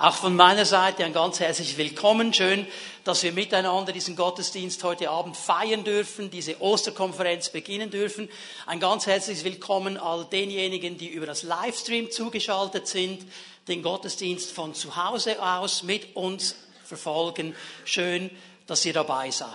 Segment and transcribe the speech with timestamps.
[0.00, 2.32] Auch von meiner Seite ein ganz herzliches Willkommen.
[2.32, 2.66] Schön,
[3.04, 8.30] dass wir miteinander diesen Gottesdienst heute Abend feiern dürfen, diese Osterkonferenz beginnen dürfen.
[8.64, 13.26] Ein ganz herzliches Willkommen all denjenigen, die über das Livestream zugeschaltet sind,
[13.68, 17.54] den Gottesdienst von zu Hause aus mit uns verfolgen.
[17.84, 18.30] Schön,
[18.66, 19.50] dass ihr dabei seid.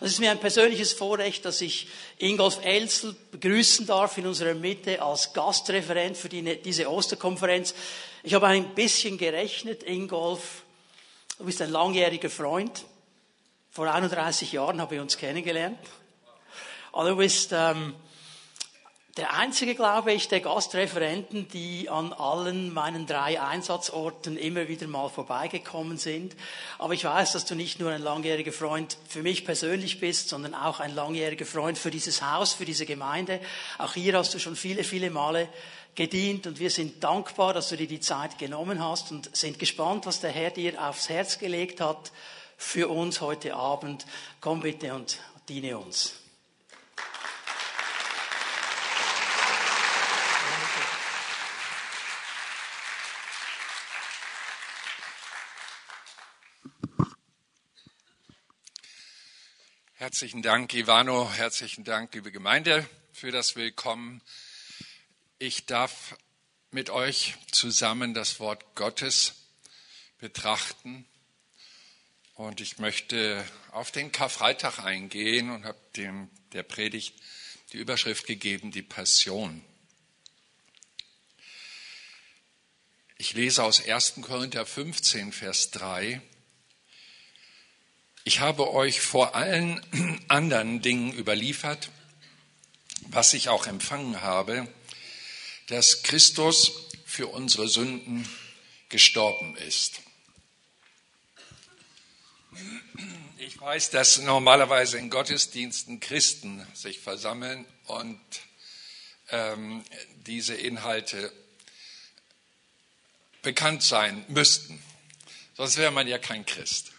[0.00, 5.00] Es ist mir ein persönliches Vorrecht, dass ich Ingolf Elzel begrüßen darf in unserer Mitte
[5.00, 7.74] als Gastreferent für die, diese Osterkonferenz.
[8.24, 10.64] Ich habe ein bisschen gerechnet, Ingolf.
[11.38, 12.84] Du bist ein langjähriger Freund.
[13.70, 15.78] Vor 31 Jahren haben wir uns kennengelernt.
[16.90, 17.94] Und du bist ähm,
[19.18, 25.08] der einzige, glaube ich, der Gastreferenten, die an allen meinen drei Einsatzorten immer wieder mal
[25.08, 26.34] vorbeigekommen sind.
[26.78, 30.56] Aber ich weiß, dass du nicht nur ein langjähriger Freund für mich persönlich bist, sondern
[30.56, 33.38] auch ein langjähriger Freund für dieses Haus, für diese Gemeinde.
[33.78, 35.48] Auch hier hast du schon viele, viele Male
[35.98, 40.06] gedient und wir sind dankbar, dass du dir die Zeit genommen hast und sind gespannt,
[40.06, 42.12] was der Herr dir aufs Herz gelegt hat
[42.56, 44.06] für uns heute Abend.
[44.40, 45.18] Komm bitte und
[45.48, 46.14] diene uns.
[59.96, 61.28] Herzlichen Dank, Ivano.
[61.32, 64.22] Herzlichen Dank, liebe Gemeinde, für das Willkommen.
[65.40, 66.16] Ich darf
[66.72, 69.34] mit euch zusammen das Wort Gottes
[70.18, 71.06] betrachten.
[72.34, 77.14] Und ich möchte auf den Karfreitag eingehen und habe dem der Predigt
[77.72, 79.64] die Überschrift gegeben, die Passion.
[83.16, 84.14] Ich lese aus 1.
[84.22, 86.20] Korinther 15, Vers 3.
[88.24, 91.90] Ich habe euch vor allen anderen Dingen überliefert,
[93.02, 94.66] was ich auch empfangen habe,
[95.68, 96.72] dass Christus
[97.04, 98.28] für unsere Sünden
[98.88, 100.00] gestorben ist.
[103.38, 108.20] Ich weiß, dass normalerweise in Gottesdiensten Christen sich versammeln und
[109.30, 109.84] ähm,
[110.26, 111.32] diese Inhalte
[113.42, 114.82] bekannt sein müssten.
[115.56, 116.92] Sonst wäre man ja kein Christ.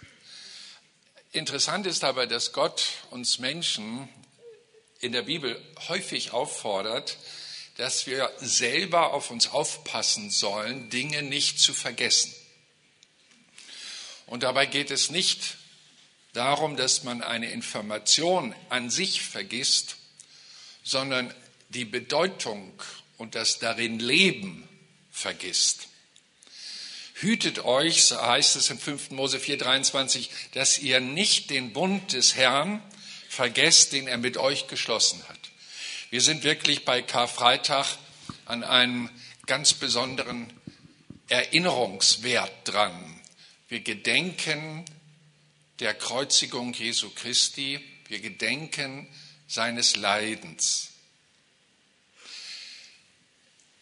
[1.31, 4.09] Interessant ist aber, dass Gott uns Menschen
[4.99, 7.17] in der Bibel häufig auffordert,
[7.79, 12.35] dass wir selber auf uns aufpassen sollen, Dinge nicht zu vergessen.
[14.25, 15.55] Und dabei geht es nicht
[16.33, 19.95] darum, dass man eine Information an sich vergisst,
[20.83, 21.33] sondern
[21.69, 22.73] die Bedeutung
[23.17, 24.67] und das darin Leben
[25.09, 25.87] vergisst.
[27.13, 29.11] Hütet euch, so heißt es in 5.
[29.11, 32.83] Mose 4,23, dass ihr nicht den Bund des Herrn
[33.29, 35.38] vergesst, den er mit euch geschlossen hat.
[36.11, 37.85] Wir sind wirklich bei Karfreitag
[38.45, 39.11] an einem
[39.45, 40.51] ganz besonderen
[41.27, 43.21] Erinnerungswert dran.
[43.67, 44.85] Wir gedenken
[45.77, 49.07] der Kreuzigung Jesu Christi, wir gedenken
[49.47, 50.89] seines Leidens.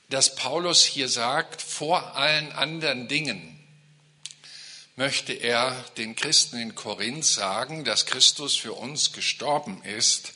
[0.09, 3.58] Dass Paulus hier sagt, vor allen anderen Dingen
[4.98, 10.34] möchte er den Christen in Korinth sagen, dass Christus für uns gestorben ist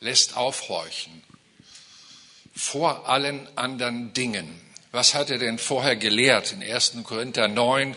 [0.00, 1.22] lässt aufhorchen.
[2.54, 4.60] Vor allen anderen Dingen.
[4.90, 6.52] Was hat er denn vorher gelehrt?
[6.52, 6.94] In 1.
[7.04, 7.94] Korinther 9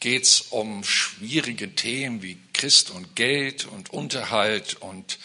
[0.00, 5.18] geht es um schwierige Themen wie Christ und Geld und Unterhalt und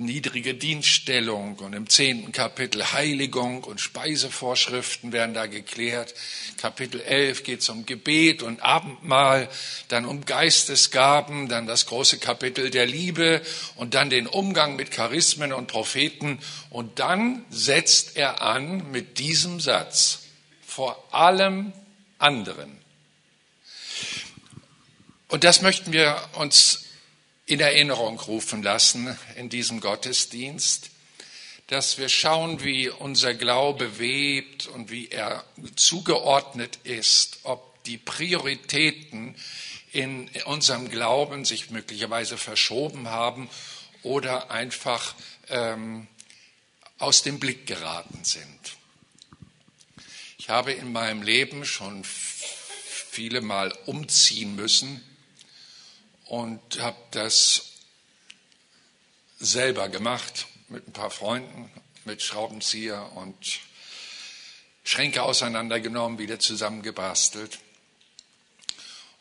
[0.00, 6.14] niedrige Dienststellung und im zehnten Kapitel Heiligung und Speisevorschriften werden da geklärt.
[6.56, 9.48] Kapitel 11 geht es um Gebet und Abendmahl,
[9.88, 13.42] dann um Geistesgaben, dann das große Kapitel der Liebe
[13.76, 16.40] und dann den Umgang mit Charismen und Propheten.
[16.70, 20.22] Und dann setzt er an mit diesem Satz,
[20.66, 21.72] vor allem
[22.18, 22.78] anderen.
[25.28, 26.86] Und das möchten wir uns
[27.50, 30.90] in Erinnerung rufen lassen in diesem Gottesdienst,
[31.66, 35.44] dass wir schauen, wie unser Glaube webt und wie er
[35.74, 39.34] zugeordnet ist, ob die Prioritäten
[39.90, 43.50] in unserem Glauben sich möglicherweise verschoben haben
[44.04, 45.16] oder einfach
[45.48, 46.06] ähm,
[46.98, 48.76] aus dem Blick geraten sind.
[50.38, 55.04] Ich habe in meinem Leben schon viele Mal umziehen müssen
[56.30, 57.72] und habe das
[59.40, 61.68] selber gemacht mit ein paar Freunden,
[62.04, 63.36] mit Schraubenzieher und
[64.84, 67.58] Schränke auseinandergenommen, wieder zusammengebastelt.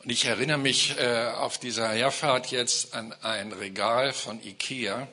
[0.03, 5.07] Und ich erinnere mich äh, auf dieser Herfahrt jetzt an ein Regal von Ikea.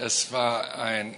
[0.00, 1.14] Es war ein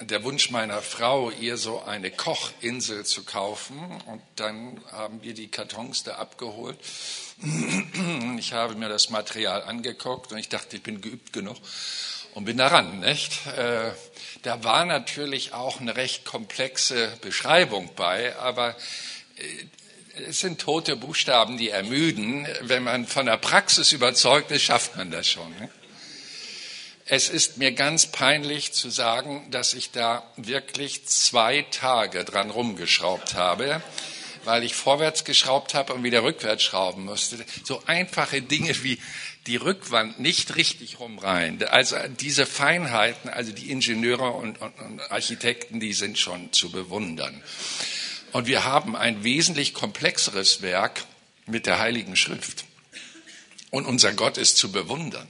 [0.00, 3.78] der Wunsch meiner Frau, ihr so eine Kochinsel zu kaufen.
[4.06, 6.78] Und dann haben wir die Kartons da abgeholt.
[8.38, 11.56] Ich habe mir das Material angeguckt und ich dachte, ich bin geübt genug
[12.34, 13.46] und bin daran, nicht?
[13.46, 13.92] Äh,
[14.42, 18.76] da war natürlich auch eine recht komplexe Beschreibung bei, aber
[19.36, 22.46] äh, es sind tote Buchstaben, die ermüden.
[22.60, 25.50] Wenn man von der Praxis überzeugt ist, schafft man das schon.
[25.58, 25.70] Ne?
[27.06, 33.34] Es ist mir ganz peinlich zu sagen, dass ich da wirklich zwei Tage dran rumgeschraubt
[33.34, 33.82] habe,
[34.44, 37.38] weil ich vorwärts geschraubt habe und wieder rückwärts schrauben musste.
[37.64, 38.98] So einfache Dinge wie
[39.46, 41.62] die Rückwand nicht richtig rumreihen.
[41.64, 47.42] Also diese Feinheiten, also die Ingenieure und, und, und Architekten, die sind schon zu bewundern.
[48.32, 51.04] Und wir haben ein wesentlich komplexeres Werk
[51.46, 52.64] mit der Heiligen Schrift.
[53.70, 55.28] Und unser Gott ist zu bewundern.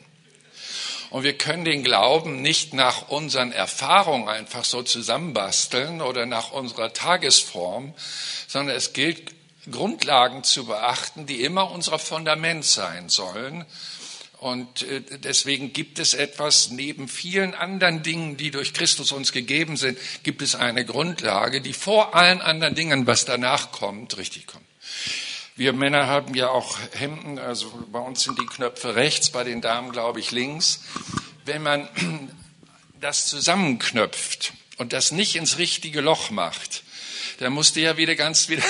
[1.11, 6.93] Und wir können den Glauben nicht nach unseren Erfahrungen einfach so zusammenbasteln oder nach unserer
[6.93, 7.95] Tagesform,
[8.51, 9.33] sondern es gilt,
[9.71, 13.65] Grundlagen zu beachten, die immer unser Fundament sein sollen.
[14.39, 19.77] Und äh, deswegen gibt es etwas, neben vielen anderen Dingen, die durch Christus uns gegeben
[19.77, 24.65] sind, gibt es eine Grundlage, die vor allen anderen Dingen, was danach kommt, richtig kommt.
[25.55, 29.61] Wir Männer haben ja auch Hemden, also bei uns sind die Knöpfe rechts, bei den
[29.61, 30.81] Damen glaube ich links.
[31.45, 31.89] Wenn man
[33.01, 36.83] das zusammenknöpft und das nicht ins richtige Loch macht,
[37.41, 38.63] dann musst du ja wieder ganz wieder,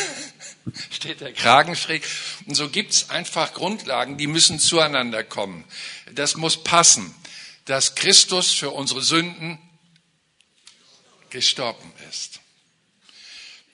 [0.91, 2.05] steht der Kragen schräg.
[2.47, 5.65] Und so gibt's einfach Grundlagen, die müssen zueinander kommen.
[6.13, 7.13] Das muss passen,
[7.65, 9.59] dass Christus für unsere Sünden
[11.31, 12.39] gestorben ist.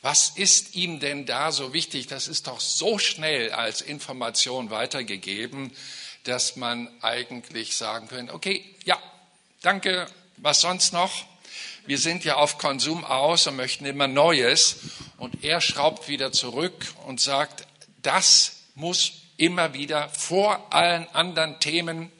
[0.00, 2.06] Was ist ihm denn da so wichtig?
[2.06, 5.72] Das ist doch so schnell als Information weitergegeben,
[6.25, 8.99] dass man eigentlich sagen könnte, okay, ja,
[9.60, 10.06] danke,
[10.38, 11.26] was sonst noch?
[11.87, 14.77] Wir sind ja auf Konsum aus und möchten immer Neues.
[15.19, 17.67] Und er schraubt wieder zurück und sagt,
[18.03, 22.11] das muss immer wieder vor allen anderen Themen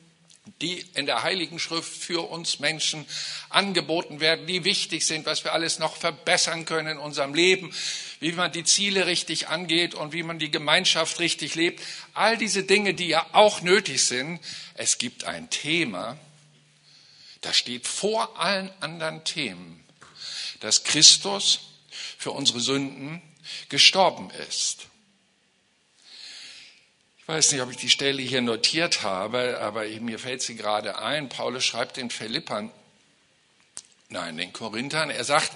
[0.61, 3.05] die in der Heiligen Schrift für uns Menschen
[3.51, 7.75] angeboten werden, die wichtig sind, was wir alles noch verbessern können in unserem Leben,
[8.21, 11.83] wie man die Ziele richtig angeht und wie man die Gemeinschaft richtig lebt.
[12.15, 14.41] All diese Dinge, die ja auch nötig sind.
[14.75, 16.17] Es gibt ein Thema,
[17.47, 19.85] das steht vor allen anderen Themen,
[20.59, 21.61] dass Christus
[22.19, 23.23] für unsere Sünden
[23.69, 24.89] gestorben ist.
[27.21, 30.99] Ich weiß nicht, ob ich die Stelle hier notiert habe, aber mir fällt sie gerade
[30.99, 31.29] ein.
[31.29, 32.73] Paulus schreibt den Philippern,
[34.09, 35.53] nein, den Korinthern, er sagt,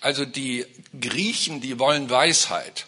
[0.00, 0.64] also die
[1.00, 2.86] Griechen, die wollen Weisheit,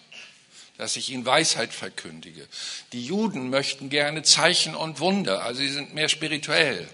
[0.78, 2.46] dass ich ihnen Weisheit verkündige.
[2.93, 6.88] Die Juden möchten gerne Zeichen und Wunder, also sie sind mehr spirituell.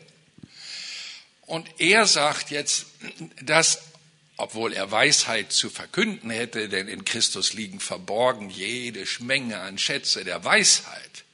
[1.53, 2.87] Und er sagt jetzt,
[3.43, 3.83] dass
[4.39, 10.25] obwohl er Weisheit zu verkünden hätte, denn in Christus liegen verborgen jede Schmenge an Schätze
[10.25, 11.25] der Weisheit.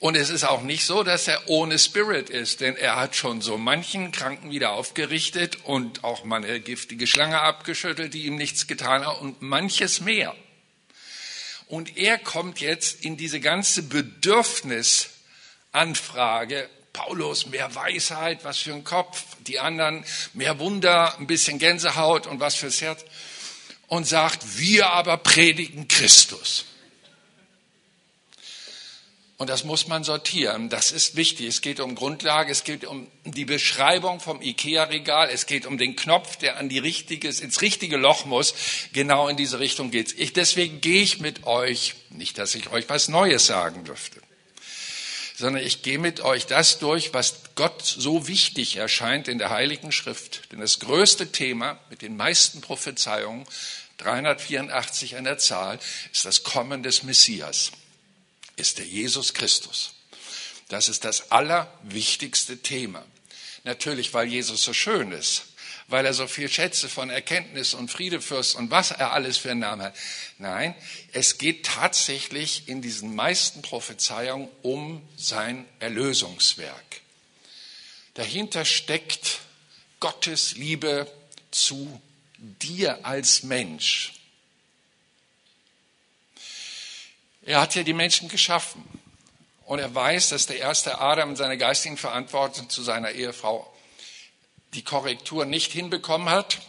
[0.00, 3.42] Und es ist auch nicht so, dass er ohne Spirit ist, denn er hat schon
[3.42, 8.66] so manchen Kranken wieder aufgerichtet und auch mal eine giftige Schlange abgeschüttelt, die ihm nichts
[8.66, 10.34] getan hat und manches mehr.
[11.68, 19.22] Und er kommt jetzt in diese ganze Bedürfnisanfrage, Paulus, mehr Weisheit, was für ein Kopf,
[19.46, 23.04] die anderen mehr Wunder, ein bisschen Gänsehaut und was fürs Herz,
[23.86, 26.64] und sagt, wir aber predigen Christus.
[29.36, 30.70] Und das muss man sortieren.
[30.70, 31.46] Das ist wichtig.
[31.46, 35.94] Es geht um Grundlage, es geht um die Beschreibung vom IKEA-Regal, es geht um den
[35.94, 38.54] Knopf, der an die richtige, ins richtige Loch muss.
[38.94, 40.14] Genau in diese Richtung geht's.
[40.16, 44.22] Ich, deswegen gehe ich mit euch, nicht, dass ich euch was Neues sagen dürfte,
[45.36, 49.92] sondern ich gehe mit euch das durch, was Gott so wichtig erscheint in der Heiligen
[49.92, 50.50] Schrift.
[50.50, 53.46] Denn das größte Thema mit den meisten Prophezeiungen,
[53.98, 55.78] 384 an der Zahl,
[56.12, 57.72] ist das Kommen des Messias
[58.56, 59.92] ist der Jesus Christus.
[60.68, 63.04] Das ist das allerwichtigste Thema.
[63.64, 65.44] Natürlich, weil Jesus so schön ist,
[65.88, 69.60] weil er so viel Schätze von Erkenntnis und Friedefürst und was er alles für einen
[69.60, 69.96] Namen hat.
[70.38, 70.74] Nein,
[71.12, 77.00] es geht tatsächlich in diesen meisten Prophezeiungen um sein Erlösungswerk.
[78.14, 79.40] Dahinter steckt
[80.00, 81.10] Gottes Liebe
[81.50, 82.00] zu
[82.38, 84.14] dir als Mensch.
[87.42, 88.84] Er hat ja die Menschen geschaffen.
[89.64, 93.72] Und er weiß, dass der erste Adam in seiner geistigen Verantwortung zu seiner Ehefrau
[94.74, 96.60] die Korrektur nicht hinbekommen hat.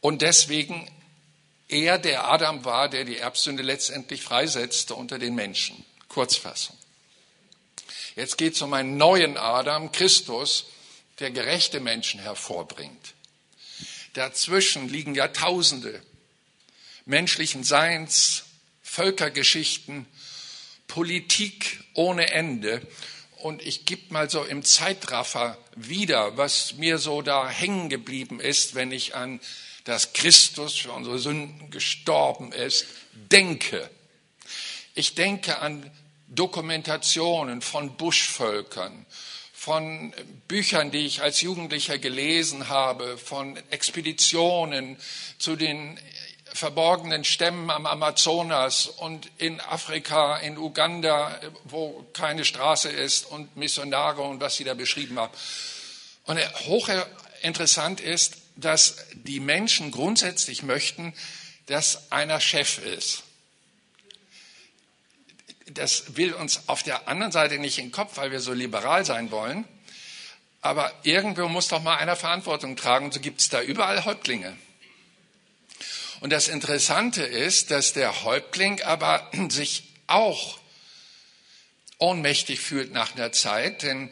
[0.00, 0.90] Und deswegen
[1.68, 5.84] er der Adam war, der die Erbsünde letztendlich freisetzte unter den Menschen.
[6.08, 6.76] Kurzfassung.
[8.16, 10.64] Jetzt geht es um einen neuen Adam, Christus,
[11.18, 13.14] der gerechte Menschen hervorbringt.
[14.14, 16.02] Dazwischen liegen Jahrtausende
[17.04, 18.44] menschlichen Seins,
[18.82, 20.06] Völkergeschichten,
[20.86, 22.80] Politik ohne Ende.
[23.40, 28.74] Und ich gebe mal so im Zeitraffer wieder, was mir so da hängen geblieben ist,
[28.74, 29.40] wenn ich an
[29.88, 33.88] dass Christus für unsere Sünden gestorben ist, denke.
[34.94, 35.90] Ich denke an
[36.26, 39.06] Dokumentationen von Buschvölkern,
[39.54, 40.12] von
[40.46, 44.98] Büchern, die ich als Jugendlicher gelesen habe, von Expeditionen
[45.38, 45.98] zu den
[46.58, 54.22] verborgenen Stämmen am Amazonas und in Afrika, in Uganda, wo keine Straße ist und Missionare
[54.22, 55.32] und was sie da beschrieben haben.
[56.24, 61.14] Und hochinteressant ist, dass die Menschen grundsätzlich möchten,
[61.66, 63.22] dass einer Chef ist.
[65.66, 69.04] Das will uns auf der anderen Seite nicht in den Kopf, weil wir so liberal
[69.04, 69.64] sein wollen.
[70.60, 73.12] Aber irgendwo muss doch mal einer Verantwortung tragen.
[73.12, 74.56] So gibt es da überall Häuptlinge.
[76.20, 80.58] Und das Interessante ist, dass der Häuptling aber sich auch
[81.98, 84.10] ohnmächtig fühlt nach einer Zeit, denn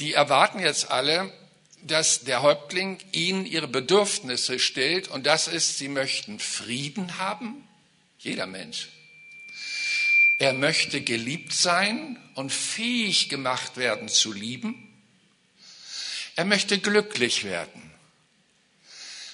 [0.00, 1.32] die erwarten jetzt alle,
[1.82, 7.66] dass der Häuptling ihnen ihre Bedürfnisse stellt und das ist, sie möchten Frieden haben,
[8.18, 8.88] jeder Mensch.
[10.38, 14.88] Er möchte geliebt sein und fähig gemacht werden zu lieben.
[16.36, 17.87] Er möchte glücklich werden.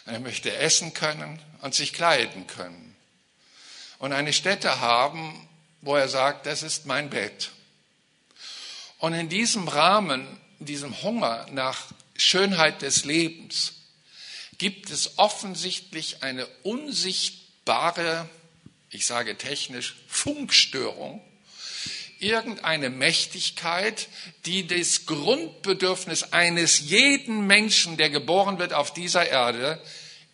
[0.06, 2.94] Er möchte essen können und sich kleiden können.
[3.98, 5.48] Und eine Stätte haben,
[5.80, 7.50] wo er sagt, das ist mein Bett.
[8.98, 10.26] Und in diesem Rahmen,
[10.58, 13.74] diesem Hunger nach Schönheit des Lebens
[14.58, 18.28] gibt es offensichtlich eine unsichtbare,
[18.90, 21.20] ich sage technisch, Funkstörung,
[22.24, 24.08] irgendeine Mächtigkeit,
[24.46, 29.80] die das Grundbedürfnis eines jeden Menschen, der geboren wird auf dieser Erde,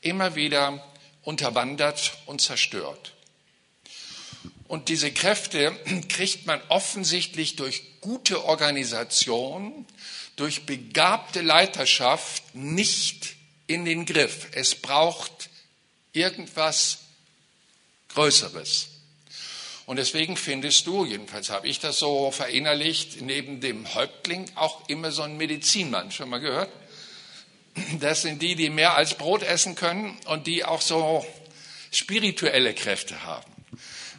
[0.00, 0.84] immer wieder
[1.22, 3.14] unterwandert und zerstört.
[4.68, 5.76] Und diese Kräfte
[6.08, 9.84] kriegt man offensichtlich durch gute Organisation,
[10.36, 13.34] durch begabte Leiterschaft nicht
[13.66, 14.46] in den Griff.
[14.52, 15.50] Es braucht
[16.12, 16.98] irgendwas
[18.14, 18.88] Größeres.
[19.90, 25.10] Und deswegen findest du, jedenfalls habe ich das so verinnerlicht, neben dem Häuptling auch immer
[25.10, 26.12] so einen Medizinmann.
[26.12, 26.70] Schon mal gehört?
[27.98, 31.26] Das sind die, die mehr als Brot essen können und die auch so
[31.90, 33.50] spirituelle Kräfte haben.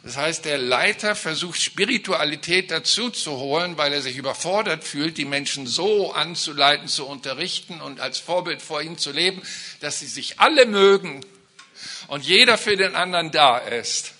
[0.04, 5.24] Das heißt, der Leiter versucht Spiritualität dazu zu holen, weil er sich überfordert fühlt, die
[5.24, 9.40] Menschen so anzuleiten, zu unterrichten und als Vorbild vor ihnen zu leben,
[9.80, 11.24] dass sie sich alle mögen
[12.08, 14.12] und jeder für den anderen da ist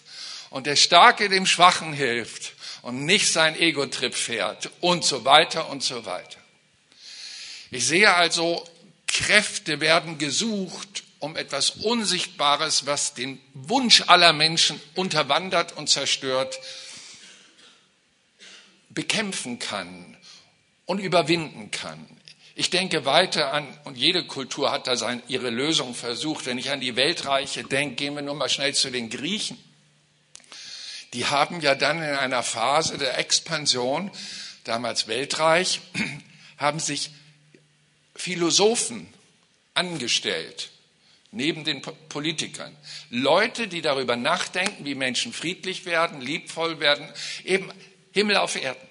[0.52, 5.82] und der Starke dem Schwachen hilft und nicht sein Ego-Trip fährt und so weiter und
[5.82, 6.38] so weiter.
[7.70, 8.64] Ich sehe also,
[9.06, 16.58] Kräfte werden gesucht, um etwas Unsichtbares, was den Wunsch aller Menschen unterwandert und zerstört,
[18.90, 20.16] bekämpfen kann
[20.84, 22.06] und überwinden kann.
[22.54, 26.44] Ich denke weiter an, und jede Kultur hat da seine, ihre Lösung versucht.
[26.44, 29.56] Wenn ich an die Weltreiche denke, gehen wir nur mal schnell zu den Griechen.
[31.12, 34.10] Die haben ja dann in einer Phase der Expansion,
[34.64, 35.80] damals Weltreich,
[36.56, 37.10] haben sich
[38.14, 39.12] Philosophen
[39.74, 40.70] angestellt,
[41.30, 42.76] neben den Politikern.
[43.10, 47.08] Leute, die darüber nachdenken, wie Menschen friedlich werden, liebvoll werden,
[47.44, 47.70] eben
[48.12, 48.88] Himmel auf Erden.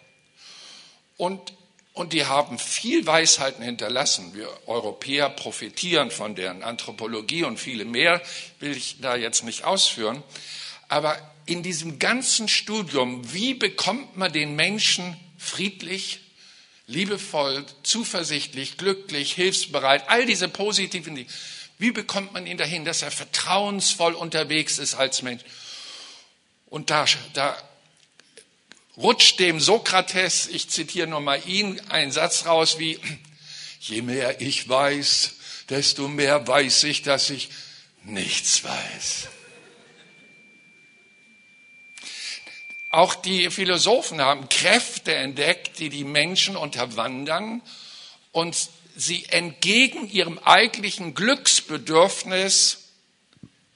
[1.18, 1.54] Und,
[1.94, 4.34] und die haben viel Weisheiten hinterlassen.
[4.34, 8.22] Wir Europäer profitieren von deren Anthropologie und viele mehr,
[8.60, 10.24] will ich da jetzt nicht ausführen.
[10.88, 16.20] Aber in diesem ganzen Studium, wie bekommt man den Menschen friedlich,
[16.88, 21.30] liebevoll, zuversichtlich, glücklich, hilfsbereit, all diese positiven Dinge,
[21.78, 25.44] wie bekommt man ihn dahin, dass er vertrauensvoll unterwegs ist als Mensch?
[26.68, 27.58] Und da, da
[28.96, 32.98] rutscht dem Sokrates, ich zitiere nur mal ihn, ein Satz raus wie,
[33.82, 35.34] je mehr ich weiß,
[35.70, 37.50] desto mehr weiß ich, dass ich
[38.04, 39.28] nichts weiß.
[42.92, 47.62] Auch die Philosophen haben Kräfte entdeckt, die die Menschen unterwandern
[48.34, 52.90] und sie entgegen ihrem eigentlichen Glücksbedürfnis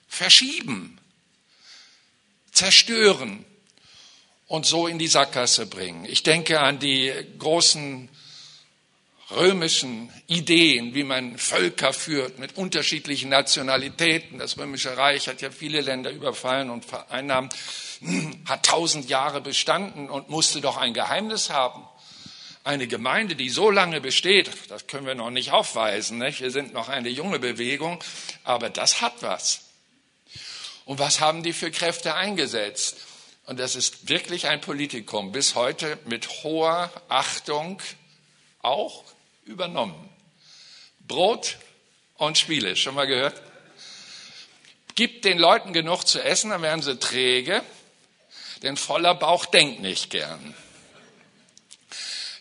[0.09, 0.97] verschieben,
[2.51, 3.45] zerstören
[4.47, 6.05] und so in die Sackgasse bringen.
[6.05, 8.09] Ich denke an die großen
[9.31, 14.39] römischen Ideen, wie man Völker führt mit unterschiedlichen Nationalitäten.
[14.39, 17.55] Das römische Reich hat ja viele Länder überfallen und vereinnahmt,
[18.45, 21.87] hat tausend Jahre bestanden und musste doch ein Geheimnis haben.
[22.63, 26.17] eine Gemeinde, die so lange besteht, das können wir noch nicht aufweisen.
[26.17, 26.41] Nicht?
[26.41, 28.03] Wir sind noch eine junge Bewegung,
[28.43, 29.61] aber das hat was.
[30.85, 32.97] Und was haben die für Kräfte eingesetzt?
[33.45, 37.79] Und das ist wirklich ein Politikum, bis heute mit hoher Achtung
[38.61, 39.03] auch
[39.45, 40.09] übernommen.
[41.07, 41.57] Brot
[42.15, 43.39] und Spiele, schon mal gehört?
[44.95, 47.61] Gibt den Leuten genug zu essen, dann werden sie träge,
[48.63, 50.55] denn voller Bauch denkt nicht gern.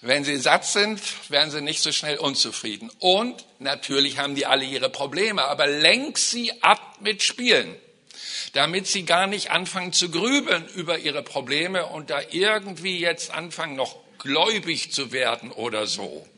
[0.01, 2.91] Wenn sie satt sind, werden sie nicht so schnell unzufrieden.
[2.99, 7.75] Und natürlich haben die alle ihre Probleme, aber lenk sie ab mit Spielen,
[8.53, 13.77] damit sie gar nicht anfangen zu grübeln über ihre Probleme und da irgendwie jetzt anfangen,
[13.77, 16.29] noch gläubig zu werden oder so.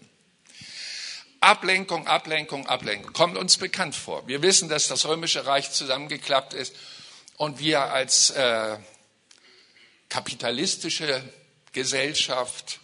[1.40, 3.12] Ablenkung, Ablenkung, Ablenkung.
[3.12, 4.28] Kommt uns bekannt vor.
[4.28, 6.74] Wir wissen, dass das römische Reich zusammengeklappt ist
[7.36, 8.76] und wir als äh,
[10.08, 11.22] kapitalistische
[11.72, 12.80] Gesellschaft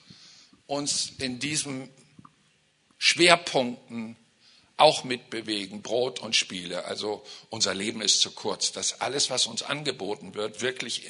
[0.67, 1.89] uns in diesen
[2.99, 4.17] Schwerpunkten
[4.77, 6.85] auch mitbewegen, Brot und Spiele.
[6.85, 8.73] Also unser Leben ist zu kurz.
[8.73, 11.09] Das alles, was uns angeboten wird, wirklich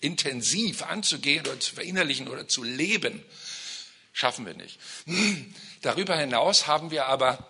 [0.00, 3.24] intensiv anzugehen oder zu verinnerlichen oder zu leben,
[4.12, 4.78] schaffen wir nicht.
[5.82, 7.48] Darüber hinaus haben wir aber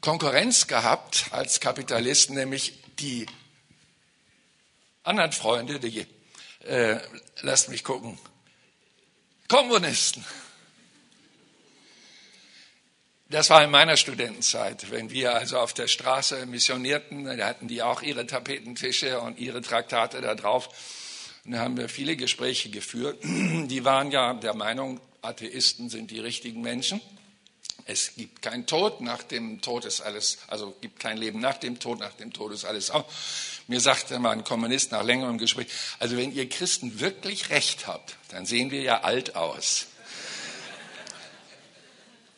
[0.00, 3.26] Konkurrenz gehabt als Kapitalisten, nämlich die
[5.02, 6.06] anderen Freunde, die,
[6.60, 6.98] äh,
[7.42, 8.18] lasst mich gucken,
[9.48, 10.24] Kommunisten.
[13.30, 17.80] Das war in meiner Studentenzeit, wenn wir also auf der Straße missionierten, da hatten die
[17.80, 20.68] auch ihre Tapetentische und ihre Traktate da drauf.
[21.44, 23.22] Und da haben wir viele Gespräche geführt.
[23.22, 27.00] Die waren ja der Meinung, Atheisten sind die richtigen Menschen.
[27.86, 31.78] Es gibt keinen Tod, nach dem Tod ist alles, also gibt kein Leben nach dem
[31.78, 33.04] Tod, nach dem Tod ist alles auch.
[33.70, 35.68] Mir sagte mal ein Kommunist nach längerem Gespräch,
[36.00, 39.86] also wenn ihr Christen wirklich recht habt, dann sehen wir ja alt aus.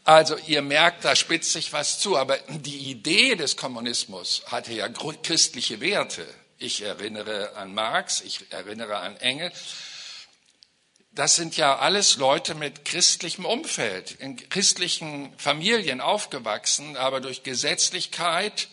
[0.04, 4.90] Also ihr merkt, da spitzt sich was zu, aber die Idee des Kommunismus hatte ja
[4.90, 6.26] christliche Werte.
[6.58, 9.50] Ich erinnere an Marx, ich erinnere an Engel
[11.14, 18.68] das sind ja alles Leute mit christlichem Umfeld, in christlichen Familien aufgewachsen, aber durch Gesetzlichkeit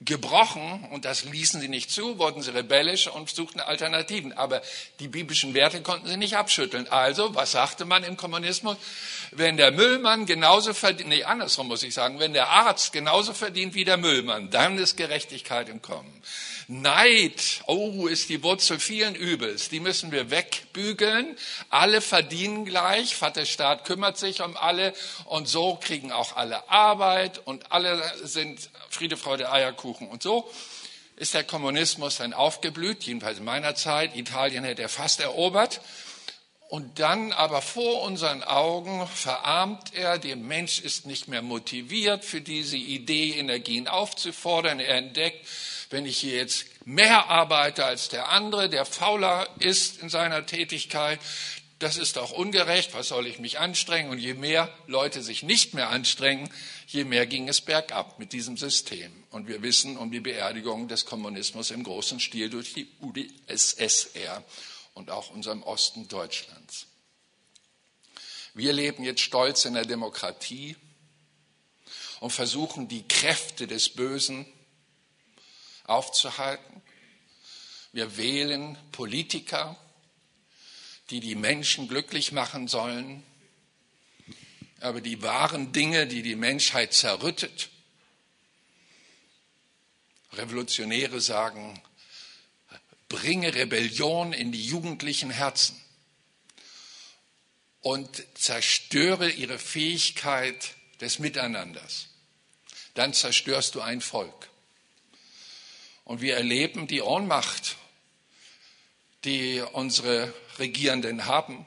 [0.00, 4.32] gebrochen, und das ließen sie nicht zu, wurden sie rebellisch und suchten Alternativen.
[4.32, 4.62] Aber
[5.00, 6.86] die biblischen Werte konnten sie nicht abschütteln.
[6.88, 8.76] Also, was sagte man im Kommunismus?
[9.32, 13.74] Wenn der Müllmann genauso verdient, nee, andersrum muss ich sagen, wenn der Arzt genauso verdient
[13.74, 16.22] wie der Müllmann, dann ist Gerechtigkeit im Kommen.
[16.70, 19.70] Neid, oh, ist die Wurzel vielen Übels.
[19.70, 21.34] Die müssen wir wegbügeln.
[21.70, 23.16] Alle verdienen gleich.
[23.16, 24.92] Vaterstaat kümmert sich um alle.
[25.24, 27.40] Und so kriegen auch alle Arbeit.
[27.46, 30.10] Und alle sind Friede, Freude, Eierkuchen.
[30.10, 30.46] Und so
[31.16, 33.02] ist der Kommunismus dann aufgeblüht.
[33.04, 34.14] Jedenfalls in meiner Zeit.
[34.14, 35.80] Italien hätte er fast erobert.
[36.68, 42.42] Und dann aber vor unseren Augen verarmt er, der Mensch ist nicht mehr motiviert, für
[42.42, 44.78] diese Idee Energien aufzufordern.
[44.78, 45.46] Er entdeckt,
[45.90, 51.20] wenn ich hier jetzt mehr arbeite als der andere, der fauler ist in seiner Tätigkeit,
[51.78, 54.10] das ist auch ungerecht, was soll ich mich anstrengen?
[54.10, 56.50] Und je mehr Leute sich nicht mehr anstrengen,
[56.88, 59.12] je mehr ging es bergab mit diesem System.
[59.30, 64.42] Und wir wissen um die Beerdigung des Kommunismus im großen Stil durch die UdSSR
[64.94, 66.86] und auch unserem Osten Deutschlands.
[68.54, 70.76] Wir leben jetzt stolz in der Demokratie
[72.18, 74.46] und versuchen die Kräfte des Bösen
[75.88, 76.82] aufzuhalten.
[77.92, 79.76] Wir wählen Politiker,
[81.10, 83.22] die die Menschen glücklich machen sollen.
[84.80, 87.70] Aber die wahren Dinge, die die Menschheit zerrüttet,
[90.34, 91.82] Revolutionäre sagen,
[93.08, 95.80] bringe Rebellion in die jugendlichen Herzen
[97.80, 102.08] und zerstöre ihre Fähigkeit des Miteinanders.
[102.94, 104.50] Dann zerstörst du ein Volk.
[106.08, 107.76] Und wir erleben die Ohnmacht,
[109.26, 111.66] die unsere Regierenden haben,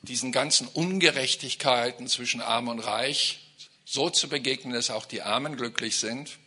[0.00, 3.40] diesen ganzen Ungerechtigkeiten zwischen Arm und Reich
[3.84, 6.38] so zu begegnen, dass auch die Armen glücklich sind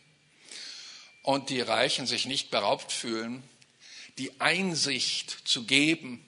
[1.22, 3.44] und die Reichen sich nicht beraubt fühlen,
[4.18, 6.26] die Einsicht zu geben,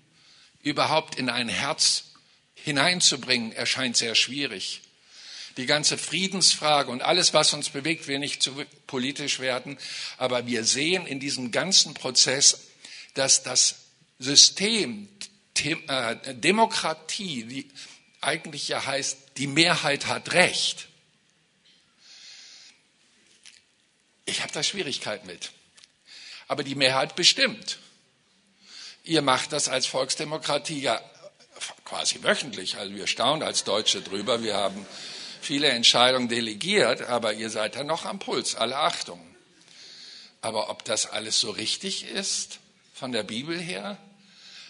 [0.60, 2.12] überhaupt in ein Herz
[2.54, 4.80] hineinzubringen, erscheint sehr schwierig
[5.56, 9.78] die ganze Friedensfrage und alles, was uns bewegt, will nicht zu politisch werden,
[10.16, 12.68] aber wir sehen in diesem ganzen Prozess,
[13.14, 13.76] dass das
[14.18, 15.08] System
[15.64, 17.70] äh, Demokratie, die
[18.20, 20.88] eigentlich ja heißt, die Mehrheit hat Recht.
[24.24, 25.50] Ich habe da Schwierigkeiten mit.
[26.48, 27.78] Aber die Mehrheit bestimmt.
[29.04, 31.00] Ihr macht das als Volksdemokratie ja
[31.84, 32.76] quasi wöchentlich.
[32.76, 34.42] Also wir staunen als Deutsche drüber.
[34.42, 34.86] Wir haben
[35.44, 39.20] viele Entscheidungen delegiert, aber ihr seid da noch am Puls, alle Achtung.
[40.40, 42.58] Aber ob das alles so richtig ist
[42.94, 43.98] von der Bibel her,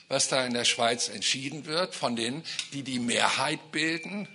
[0.08, 4.28] was da in der Schweiz entschieden wird, von denen, die die Mehrheit bilden,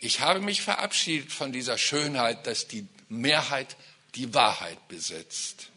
[0.00, 3.76] ich habe mich verabschiedet von dieser Schönheit, dass die Mehrheit
[4.14, 5.68] die Wahrheit besitzt.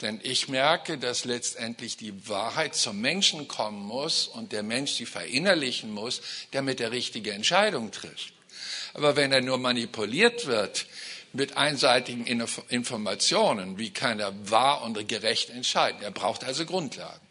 [0.00, 5.06] Denn ich merke, dass letztendlich die Wahrheit zum Menschen kommen muss und der Mensch sie
[5.06, 8.32] verinnerlichen muss, damit er richtige Entscheidungen trifft.
[8.98, 10.86] Aber wenn er nur manipuliert wird
[11.32, 16.02] mit einseitigen Informationen, wie kann er wahr und gerecht entscheiden?
[16.02, 17.24] Er braucht also Grundlagen.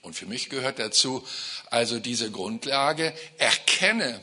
[0.00, 1.22] Und für mich gehört dazu
[1.68, 4.22] also diese Grundlage, erkenne,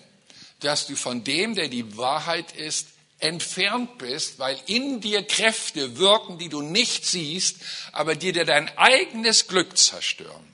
[0.59, 2.87] dass du von dem, der die Wahrheit ist,
[3.19, 7.57] entfernt bist, weil in dir Kräfte wirken, die du nicht siehst,
[7.91, 10.52] aber die dir dein eigenes Glück zerstören.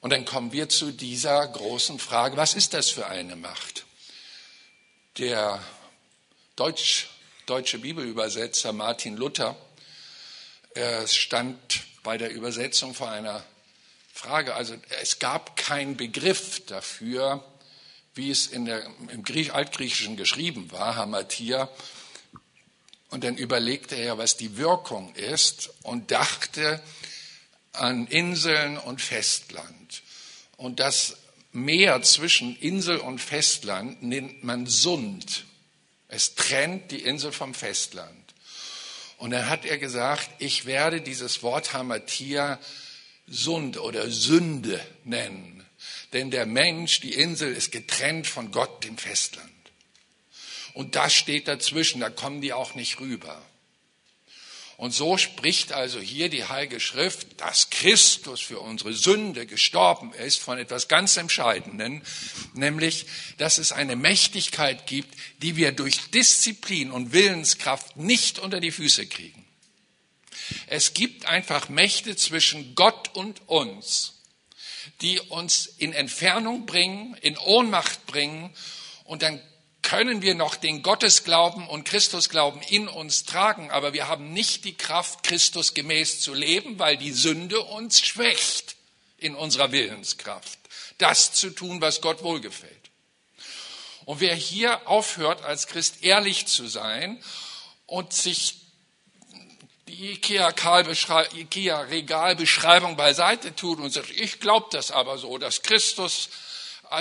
[0.00, 3.86] Und dann kommen wir zu dieser großen Frage, was ist das für eine Macht?
[5.18, 5.62] Der
[6.54, 7.08] Deutsch,
[7.46, 9.56] deutsche Bibelübersetzer Martin Luther
[11.06, 11.56] stand
[12.02, 13.42] bei der Übersetzung vor einer
[14.12, 14.54] Frage.
[14.54, 17.44] Also es gab keinen Begriff dafür,
[18.14, 21.68] wie es in der, im Griech, Altgriechischen geschrieben war, Hamatia.
[23.10, 26.82] Und dann überlegte er, was die Wirkung ist und dachte
[27.72, 29.75] an Inseln und Festland.
[30.56, 31.16] Und das
[31.52, 35.46] Meer zwischen Insel und Festland nennt man Sund.
[36.08, 38.34] Es trennt die Insel vom Festland.
[39.16, 42.60] Und dann hat er gesagt, ich werde dieses Wort Hamatia
[43.26, 45.64] Sund oder Sünde nennen.
[46.12, 49.50] Denn der Mensch, die Insel, ist getrennt von Gott, dem Festland.
[50.74, 53.42] Und das steht dazwischen, da kommen die auch nicht rüber.
[54.76, 60.38] Und so spricht also hier die Heilige Schrift, dass Christus für unsere Sünde gestorben ist,
[60.38, 62.02] von etwas ganz Entscheidenden,
[62.52, 63.06] nämlich,
[63.38, 69.06] dass es eine Mächtigkeit gibt, die wir durch Disziplin und Willenskraft nicht unter die Füße
[69.06, 69.46] kriegen.
[70.66, 74.20] Es gibt einfach Mächte zwischen Gott und uns,
[75.00, 78.54] die uns in Entfernung bringen, in Ohnmacht bringen
[79.04, 79.40] und dann
[79.86, 84.74] können wir noch den Gottesglauben und Christusglauben in uns tragen, aber wir haben nicht die
[84.74, 88.74] Kraft, Christus gemäß zu leben, weil die Sünde uns schwächt
[89.16, 90.58] in unserer Willenskraft,
[90.98, 92.72] das zu tun, was Gott wohlgefällt.
[94.06, 97.22] Und wer hier aufhört, als Christ ehrlich zu sein
[97.86, 98.56] und sich
[99.86, 106.28] die IKEA-Regalbeschreibung beiseite tut und sagt, ich glaube das aber so, dass Christus,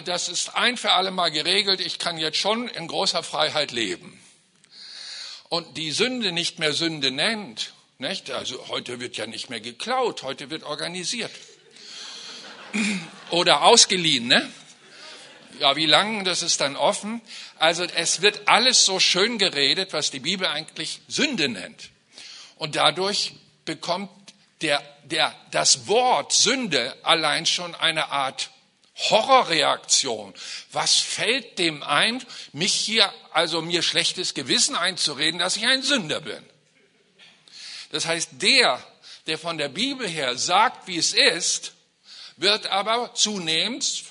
[0.06, 4.22] das ist ein für alle Mal geregelt, ich kann jetzt schon in großer Freiheit leben.
[5.50, 8.32] Und die Sünde nicht mehr Sünde nennt, nicht?
[8.32, 11.32] Also heute wird ja nicht mehr geklaut, heute wird organisiert.
[13.30, 14.52] Oder ausgeliehen, ne?
[15.60, 17.22] Ja, wie lange, das ist dann offen.
[17.58, 21.90] Also es wird alles so schön geredet, was die Bibel eigentlich Sünde nennt.
[22.58, 24.10] Und dadurch bekommt
[24.62, 28.50] der, der, das Wort Sünde allein schon eine Art
[28.96, 30.34] Horrorreaktion.
[30.72, 36.22] Was fällt dem ein, mich hier, also mir schlechtes Gewissen einzureden, dass ich ein Sünder
[36.22, 36.44] bin?
[37.92, 38.82] Das heißt, der,
[39.28, 41.74] der von der Bibel her sagt, wie es ist,
[42.38, 44.04] wird aber zunehmend,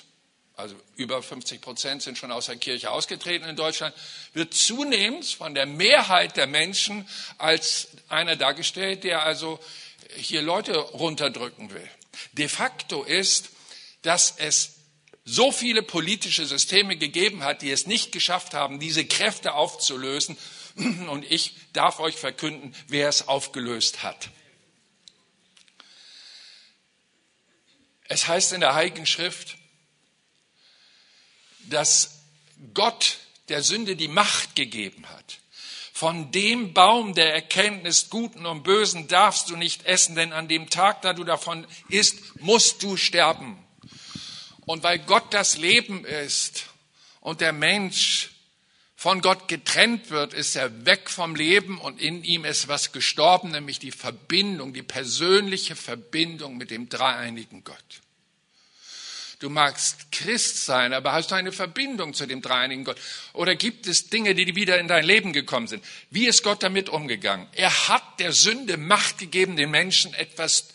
[0.55, 3.93] also über 50 Prozent sind schon aus der Kirche ausgetreten in Deutschland,
[4.33, 9.59] wird zunehmend von der Mehrheit der Menschen als einer dargestellt, der also
[10.15, 11.89] hier Leute runterdrücken will.
[12.33, 13.49] De facto ist,
[14.01, 14.74] dass es
[15.25, 20.37] so viele politische Systeme gegeben hat, die es nicht geschafft haben, diese Kräfte aufzulösen.
[21.09, 24.29] Und ich darf euch verkünden, wer es aufgelöst hat.
[28.07, 29.57] Es heißt in der Heiligen Schrift,
[31.69, 32.19] dass
[32.75, 33.17] Gott
[33.49, 35.39] der Sünde die Macht gegeben hat.
[35.91, 40.69] Von dem Baum der Erkenntnis Guten und Bösen darfst du nicht essen, denn an dem
[40.69, 43.64] Tag, da du davon isst, musst du sterben.
[44.65, 46.65] Und weil Gott das Leben ist
[47.21, 48.31] und der Mensch
[48.95, 53.51] von Gott getrennt wird, ist er weg vom Leben und in ihm ist was gestorben,
[53.51, 58.01] nämlich die Verbindung, die persönliche Verbindung mit dem dreieinigen Gott.
[59.39, 62.97] Du magst Christ sein, aber hast du eine Verbindung zu dem dreieinigen Gott?
[63.33, 65.83] Oder gibt es Dinge, die wieder in dein Leben gekommen sind?
[66.09, 67.47] Wie ist Gott damit umgegangen?
[67.51, 70.69] Er hat der Sünde Macht gegeben, den Menschen etwas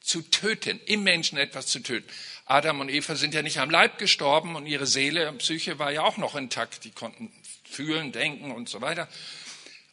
[0.00, 2.06] zu töten, im Menschen etwas zu töten.
[2.46, 5.90] Adam und Eva sind ja nicht am Leib gestorben und ihre Seele und Psyche war
[5.90, 6.84] ja auch noch intakt.
[6.84, 7.32] Die konnten
[7.64, 9.08] fühlen, denken und so weiter.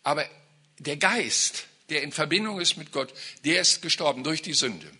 [0.03, 0.27] Aber
[0.79, 3.13] der Geist, der in Verbindung ist mit Gott,
[3.45, 4.91] der ist gestorben durch die Sünde.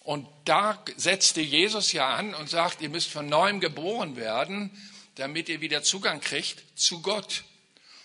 [0.00, 4.70] Und da setzte Jesus ja an und sagt, ihr müsst von neuem geboren werden,
[5.16, 7.42] damit ihr wieder Zugang kriegt zu Gott.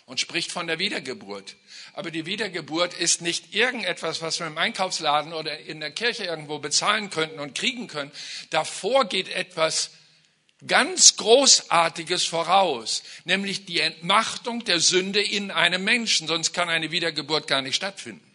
[0.08, 1.56] Und spricht von der Wiedergeburt.
[1.93, 6.60] Aber die Wiedergeburt ist nicht irgendetwas, was wir im Einkaufsladen oder in der Kirche irgendwo
[6.60, 8.12] bezahlen könnten und kriegen können.
[8.49, 9.91] Davor geht etwas
[10.65, 17.47] ganz Großartiges voraus, nämlich die Entmachtung der Sünde in einem Menschen, sonst kann eine Wiedergeburt
[17.47, 18.25] gar nicht stattfinden.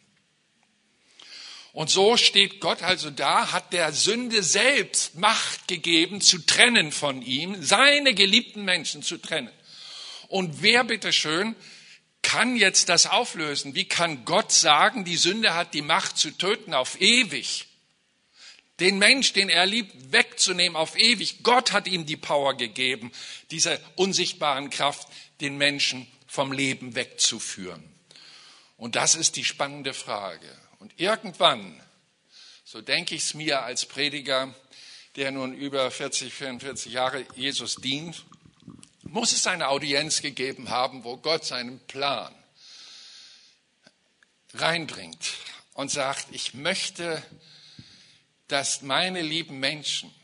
[1.72, 7.20] Und so steht Gott also da, hat der Sünde selbst Macht gegeben, zu trennen von
[7.20, 9.52] ihm, seine geliebten Menschen zu trennen.
[10.28, 11.54] Und wer bitteschön
[12.26, 13.76] kann jetzt das auflösen?
[13.76, 17.68] Wie kann Gott sagen, die Sünde hat die Macht zu töten auf ewig?
[18.80, 21.44] Den Mensch, den er liebt, wegzunehmen auf ewig.
[21.44, 23.12] Gott hat ihm die Power gegeben,
[23.52, 25.06] dieser unsichtbaren Kraft,
[25.40, 27.84] den Menschen vom Leben wegzuführen.
[28.76, 30.50] Und das ist die spannende Frage.
[30.80, 31.80] Und irgendwann,
[32.64, 34.52] so denke ich es mir als Prediger,
[35.14, 38.24] der nun über 40, 44 Jahre Jesus dient,
[39.16, 42.34] muss es eine Audienz gegeben haben, wo Gott seinen Plan
[44.54, 45.34] reinbringt
[45.74, 47.22] und sagt, ich möchte
[48.48, 50.14] dass meine lieben Menschen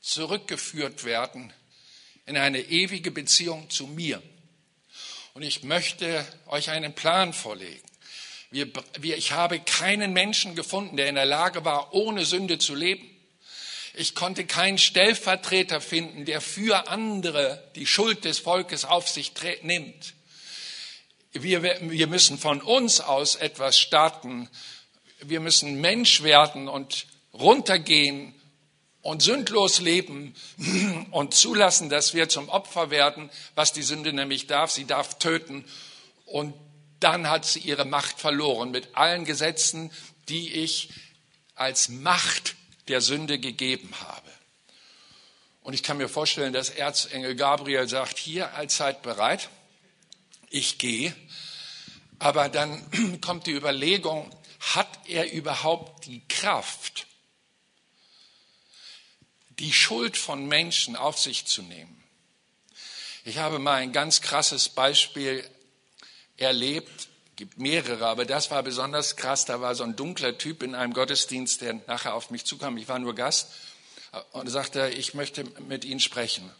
[0.00, 1.52] zurückgeführt werden
[2.26, 4.22] in eine ewige Beziehung zu mir.
[5.34, 7.86] Und ich möchte euch einen Plan vorlegen.
[8.50, 12.74] Wir, wir, ich habe keinen Menschen gefunden, der in der Lage war, ohne Sünde zu
[12.74, 13.08] leben.
[13.94, 20.14] Ich konnte keinen Stellvertreter finden, der für andere die Schuld des Volkes auf sich nimmt.
[21.32, 24.48] Wir, wir müssen von uns aus etwas starten.
[25.20, 28.34] Wir müssen Mensch werden und runtergehen
[29.02, 30.34] und sündlos leben
[31.10, 34.70] und zulassen, dass wir zum Opfer werden, was die Sünde nämlich darf.
[34.70, 35.64] Sie darf töten
[36.24, 36.54] und
[37.00, 39.90] dann hat sie ihre Macht verloren mit allen Gesetzen,
[40.28, 40.90] die ich
[41.54, 42.54] als Macht
[42.88, 44.30] der Sünde gegeben habe.
[45.62, 49.48] Und ich kann mir vorstellen, dass Erzengel Gabriel sagt, hier allzeit bereit,
[50.50, 51.14] ich gehe.
[52.18, 54.30] Aber dann kommt die Überlegung,
[54.74, 57.06] hat er überhaupt die Kraft,
[59.58, 62.02] die Schuld von Menschen auf sich zu nehmen.
[63.24, 65.48] Ich habe mal ein ganz krasses Beispiel
[66.36, 69.44] erlebt, gibt mehrere, aber das war besonders krass.
[69.44, 72.76] Da war so ein dunkler Typ in einem Gottesdienst, der nachher auf mich zukam.
[72.76, 73.48] Ich war nur Gast
[74.32, 76.50] und sagte, ich möchte mit Ihnen sprechen.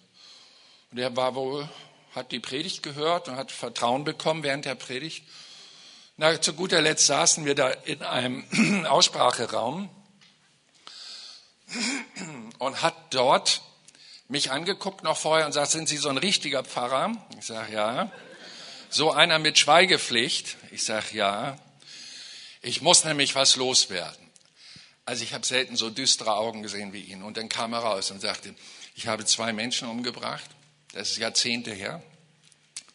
[0.90, 1.68] Und er war wohl,
[2.14, 5.24] hat die Predigt gehört und hat Vertrauen bekommen während der Predigt.
[6.16, 9.90] Na, zu guter Letzt saßen wir da in einem Ausspracheraum
[12.58, 13.62] und hat dort
[14.28, 17.12] mich angeguckt noch vorher und sagt, sind Sie so ein richtiger Pfarrer?
[17.38, 18.11] Ich sage, ja.
[18.92, 20.57] So einer mit Schweigepflicht?
[20.70, 21.59] Ich sage, ja.
[22.61, 24.31] Ich muss nämlich was loswerden.
[25.05, 27.22] Also ich habe selten so düstere Augen gesehen wie ihn.
[27.22, 28.55] Und dann kam er raus und sagte,
[28.94, 30.48] ich habe zwei Menschen umgebracht.
[30.92, 32.02] Das ist Jahrzehnte her.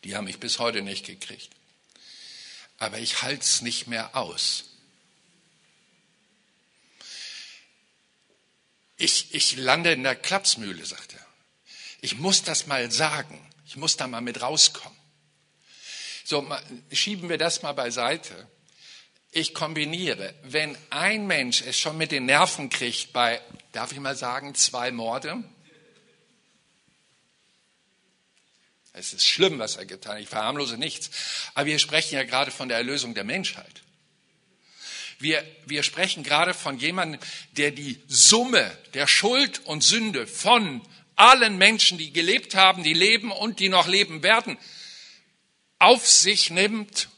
[0.03, 1.49] Die haben mich bis heute nicht gekriegt.
[2.77, 4.65] Aber ich halte es nicht mehr aus.
[8.97, 11.25] ich, ich lande in der Klapsmühle, sagt er.
[12.01, 13.39] Ich muss das mal sagen.
[13.65, 14.96] Ich muss da mal mit rauskommen.
[16.29, 16.45] So,
[16.91, 18.49] schieben wir das mal beiseite.
[19.31, 23.39] Ich kombiniere, wenn ein Mensch es schon mit den Nerven kriegt bei,
[23.71, 25.41] darf ich mal sagen, zwei Morde,
[28.91, 31.11] es ist schlimm, was er getan hat, ich verharmlose nichts,
[31.53, 33.83] aber wir sprechen ja gerade von der Erlösung der Menschheit.
[35.19, 37.21] Wir, wir sprechen gerade von jemandem,
[37.53, 40.81] der die Summe der Schuld und Sünde von
[41.15, 44.57] allen Menschen, die gelebt haben, die leben und die noch leben werden,
[45.79, 47.09] auf sich nimmt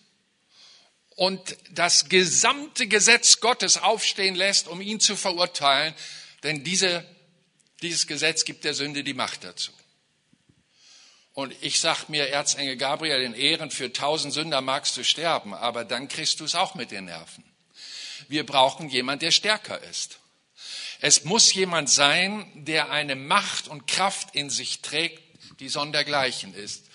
[1.16, 5.94] und das gesamte Gesetz Gottes aufstehen lässt, um ihn zu verurteilen,
[6.44, 7.06] denn diese,
[7.82, 9.72] dieses Gesetz gibt der Sünde die Macht dazu.
[11.34, 15.86] Und ich sag mir, Erzengel Gabriel, in Ehren für tausend Sünder magst du sterben, aber
[15.86, 17.46] dann kriegst du es auch mit den Nerven.
[18.28, 20.20] Wir brauchen jemand, der stärker ist.
[21.02, 25.22] Es muss jemand sein, der eine Macht und Kraft in sich trägt,
[25.60, 26.89] die sondergleichen ist.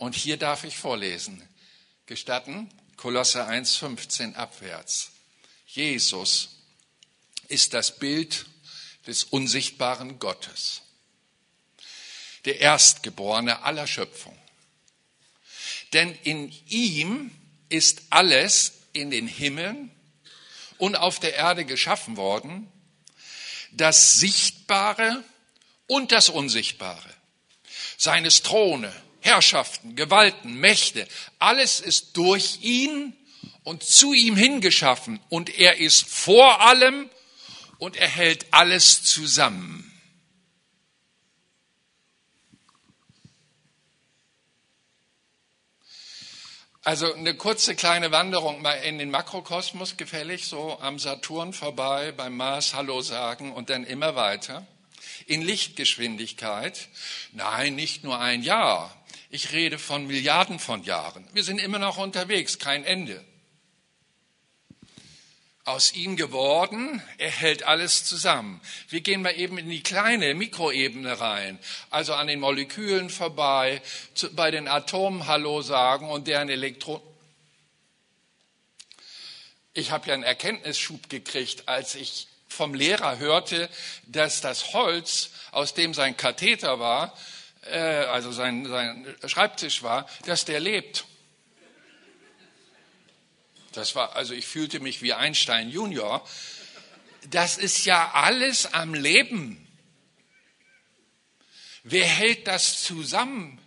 [0.00, 1.46] Und hier darf ich vorlesen.
[2.06, 2.70] Gestatten?
[2.96, 5.10] Kolosse 1,15 abwärts.
[5.66, 6.56] Jesus
[7.48, 8.46] ist das Bild
[9.06, 10.80] des unsichtbaren Gottes.
[12.46, 14.36] Der Erstgeborene aller Schöpfung.
[15.92, 17.30] Denn in ihm
[17.68, 19.90] ist alles in den Himmeln
[20.78, 22.72] und auf der Erde geschaffen worden,
[23.70, 25.22] das Sichtbare
[25.86, 27.14] und das Unsichtbare,
[27.98, 31.06] seines Throne, Herrschaften, Gewalten, Mächte,
[31.38, 33.16] alles ist durch ihn
[33.64, 37.10] und zu ihm hingeschaffen und er ist vor allem
[37.78, 39.86] und er hält alles zusammen.
[46.82, 52.36] Also eine kurze kleine Wanderung mal in den Makrokosmos gefällig, so am Saturn vorbei, beim
[52.36, 54.66] Mars Hallo sagen und dann immer weiter.
[55.26, 56.88] In Lichtgeschwindigkeit.
[57.32, 58.96] Nein, nicht nur ein Jahr.
[59.30, 61.26] Ich rede von Milliarden von Jahren.
[61.32, 63.24] Wir sind immer noch unterwegs, kein Ende
[65.70, 68.60] aus ihm geworden, er hält alles zusammen.
[68.88, 71.58] Wir gehen mal eben in die kleine Mikroebene rein,
[71.90, 73.80] also an den Molekülen vorbei,
[74.14, 77.02] zu, bei den Atomen Hallo sagen und deren Elektronen.
[79.72, 83.68] Ich habe ja einen Erkenntnisschub gekriegt, als ich vom Lehrer hörte,
[84.06, 87.16] dass das Holz, aus dem sein Katheter war,
[87.62, 91.04] äh, also sein, sein Schreibtisch war, dass der lebt.
[93.72, 96.26] Das war, also ich fühlte mich wie Einstein Junior.
[97.28, 99.66] Das ist ja alles am Leben.
[101.82, 103.60] Wer hält das zusammen?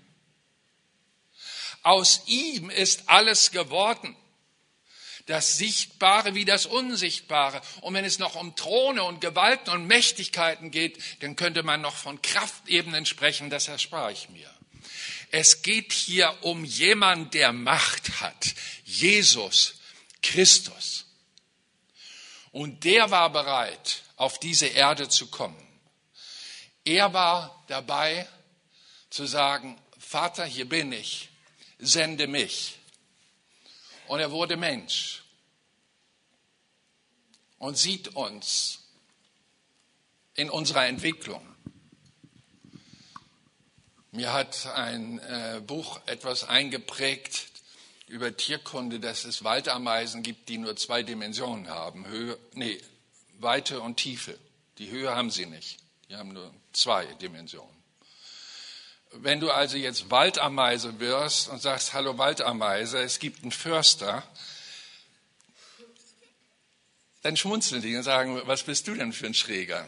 [1.84, 4.16] Aus ihm ist alles geworden.
[5.26, 7.62] Das Sichtbare wie das Unsichtbare.
[7.82, 11.96] Und wenn es noch um Throne und Gewalten und Mächtigkeiten geht, dann könnte man noch
[11.96, 14.50] von Kraftebenen sprechen, das erspare ich mir.
[15.32, 18.54] Es geht hier um jemanden, der Macht hat.
[18.84, 19.76] Jesus,
[20.22, 21.06] Christus.
[22.52, 25.68] Und der war bereit, auf diese Erde zu kommen.
[26.86, 28.28] Er war dabei
[29.10, 31.30] zu sagen, Vater, hier bin ich,
[31.80, 32.78] sende mich.
[34.08, 35.24] Und er wurde Mensch
[37.58, 38.80] und sieht uns
[40.36, 41.48] in unserer Entwicklung.
[44.12, 47.48] Mir hat ein äh, Buch etwas eingeprägt,
[48.08, 52.06] über Tierkunde, dass es Waldameisen gibt, die nur zwei Dimensionen haben.
[52.06, 52.80] Höhe, nee,
[53.40, 54.38] Weite und Tiefe.
[54.78, 55.80] Die Höhe haben sie nicht.
[56.10, 57.83] Die haben nur zwei Dimensionen.
[59.18, 64.24] Wenn du also jetzt Waldameise wirst und sagst, hallo Waldameise, es gibt einen Förster,
[67.22, 69.88] dann schmunzeln die und sagen, was bist du denn für ein Schräger?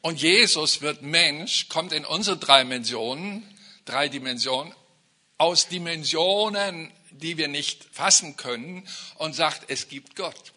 [0.00, 3.42] Und Jesus wird Mensch, kommt in unsere drei Dimensionen,
[3.86, 4.74] drei Dimensionen,
[5.38, 10.53] aus Dimensionen, die wir nicht fassen können und sagt, es gibt Gott.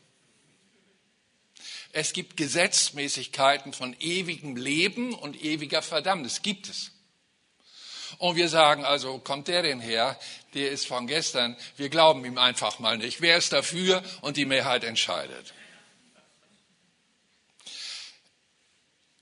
[1.99, 6.43] Es gibt Gesetzmäßigkeiten von ewigem Leben und ewiger Verdammnis.
[6.43, 6.91] Gibt es.
[8.19, 10.15] Und wir sagen also, kommt der denn her?
[10.53, 11.57] Der ist von gestern.
[11.75, 13.21] Wir glauben ihm einfach mal nicht.
[13.21, 14.03] Wer ist dafür?
[14.21, 15.55] Und die Mehrheit entscheidet.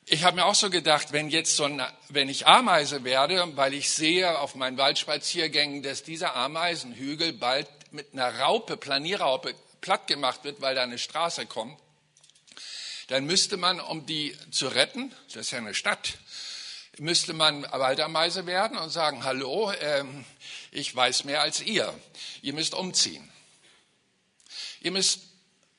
[0.05, 3.73] Ich habe mir auch so gedacht, wenn jetzt so ein, wenn ich Ameise werde, weil
[3.73, 10.43] ich sehe auf meinen Waldspaziergängen, dass dieser Ameisenhügel bald mit einer Raupe, Planierraupe, platt gemacht
[10.43, 11.79] wird, weil da eine Straße kommt,
[13.07, 16.17] dann müsste man, um die zu retten, das ist ja eine Stadt,
[16.97, 20.25] müsste man Waldameise werden und sagen, hallo, ähm,
[20.71, 21.93] ich weiß mehr als ihr.
[22.41, 23.29] Ihr müsst umziehen.
[24.81, 25.21] Ihr müsst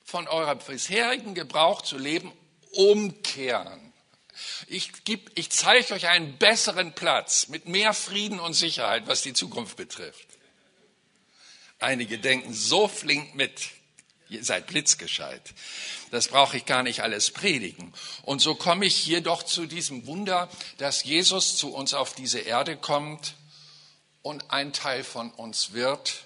[0.05, 2.33] von eurem bisherigen Gebrauch zu leben
[2.73, 3.93] umkehren.
[4.67, 4.93] Ich,
[5.35, 10.27] ich zeige euch einen besseren Platz mit mehr Frieden und Sicherheit, was die Zukunft betrifft.
[11.79, 13.71] Einige denken so flink mit.
[14.29, 15.55] Ihr seid blitzgescheit.
[16.11, 17.93] Das brauche ich gar nicht alles predigen.
[18.23, 22.41] Und so komme ich hier doch zu diesem Wunder, dass Jesus zu uns auf diese
[22.41, 23.35] Erde kommt
[24.23, 26.25] und ein Teil von uns wird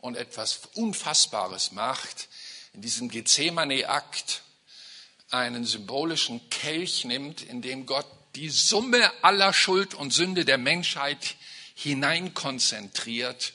[0.00, 2.28] und etwas Unfassbares macht.
[2.74, 4.42] In diesem Gethsemane-Akt
[5.30, 11.36] einen symbolischen Kelch nimmt, in dem Gott die Summe aller Schuld und Sünde der Menschheit
[11.74, 13.52] hineinkonzentriert.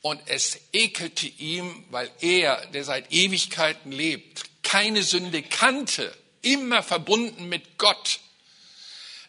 [0.00, 7.48] Und es ekelte ihm, weil er, der seit Ewigkeiten lebt, keine Sünde kannte, immer verbunden
[7.48, 8.20] mit Gott,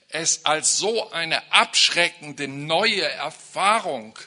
[0.10, 4.17] es als so eine abschreckende neue Erfahrung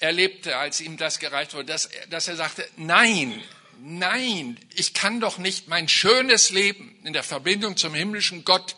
[0.00, 3.42] erlebte, als ihm das gereicht wurde, dass, dass er sagte, nein,
[3.80, 8.76] nein, ich kann doch nicht mein schönes Leben in der Verbindung zum himmlischen Gott,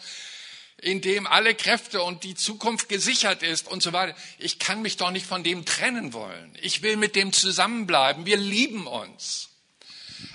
[0.82, 4.96] in dem alle Kräfte und die Zukunft gesichert ist und so weiter, ich kann mich
[4.96, 6.56] doch nicht von dem trennen wollen.
[6.62, 8.26] Ich will mit dem zusammenbleiben.
[8.26, 9.50] Wir lieben uns.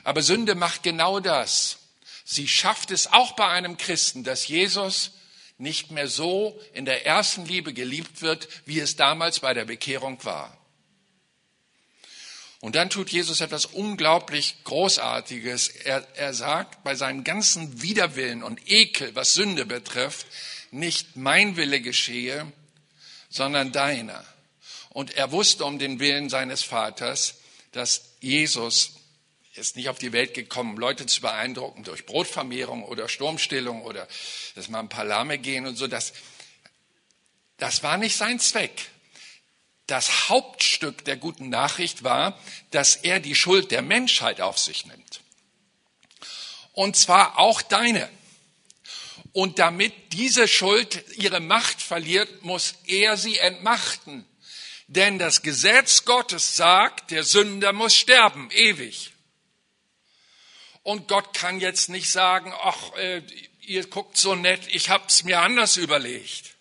[0.03, 1.77] Aber Sünde macht genau das.
[2.23, 5.11] Sie schafft es auch bei einem Christen, dass Jesus
[5.57, 10.23] nicht mehr so in der ersten Liebe geliebt wird, wie es damals bei der Bekehrung
[10.25, 10.57] war.
[12.61, 15.67] Und dann tut Jesus etwas unglaublich Großartiges.
[15.67, 20.25] Er, er sagt bei seinem ganzen Widerwillen und Ekel, was Sünde betrifft,
[20.71, 22.51] nicht mein Wille geschehe,
[23.29, 24.25] sondern deiner.
[24.89, 27.35] Und er wusste um den Willen seines Vaters,
[27.71, 28.93] dass Jesus
[29.55, 34.07] ist nicht auf die Welt gekommen, Leute zu beeindrucken durch Brotvermehrung oder Sturmstillung oder
[34.55, 35.87] dass mal ein paar Lahme gehen und so.
[35.87, 36.13] Das,
[37.57, 38.89] das war nicht sein Zweck.
[39.87, 42.39] Das Hauptstück der guten Nachricht war,
[42.71, 45.21] dass er die Schuld der Menschheit auf sich nimmt.
[46.73, 48.09] Und zwar auch deine.
[49.31, 54.25] Und damit diese Schuld ihre Macht verliert, muss er sie entmachten.
[54.87, 59.11] Denn das Gesetz Gottes sagt, der Sünder muss sterben, ewig.
[60.83, 63.23] Und Gott kann jetzt nicht sagen, ach, äh,
[63.61, 66.55] ihr guckt so nett, ich hab's mir anders überlegt.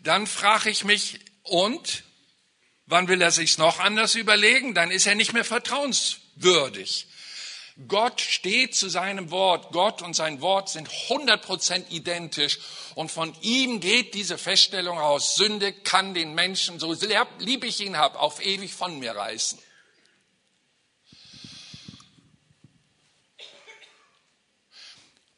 [0.00, 2.04] Dann frage ich mich, und
[2.88, 4.74] wann will er sich's noch anders überlegen?
[4.74, 7.06] Dann ist er nicht mehr vertrauenswürdig.
[7.86, 9.70] Gott steht zu seinem Wort.
[9.72, 12.58] Gott und sein Wort sind 100% identisch.
[12.96, 16.96] Und von ihm geht diese Feststellung aus, Sünde kann den Menschen, so
[17.38, 19.60] lieb ich ihn habe, auf ewig von mir reißen.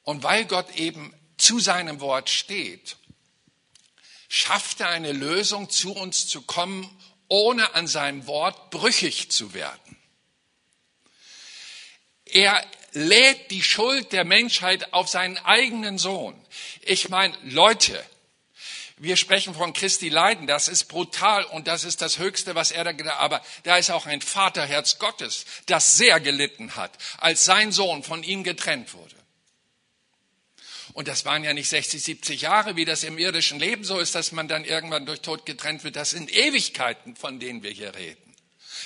[0.03, 2.97] Und weil Gott eben zu seinem Wort steht,
[4.29, 6.89] schafft er eine Lösung, zu uns zu kommen,
[7.31, 9.97] ohne an seinem Wort brüchig zu werden.
[12.27, 12.63] Er
[12.93, 16.35] lädt die Schuld der Menschheit auf seinen eigenen Sohn.
[16.83, 18.05] Ich meine, Leute,
[18.99, 22.85] wir sprechen von Christi Leiden, das ist brutal und das ist das Höchste, was er
[22.85, 23.21] da getan hat.
[23.21, 28.23] Aber da ist auch ein Vaterherz Gottes, das sehr gelitten hat, als sein Sohn von
[28.23, 29.20] ihm getrennt wurde.
[30.93, 34.15] Und das waren ja nicht 60, 70 Jahre, wie das im irdischen Leben so ist,
[34.15, 35.97] dass man dann irgendwann durch Tod getrennt wird.
[35.97, 38.35] Das sind Ewigkeiten, von denen wir hier reden.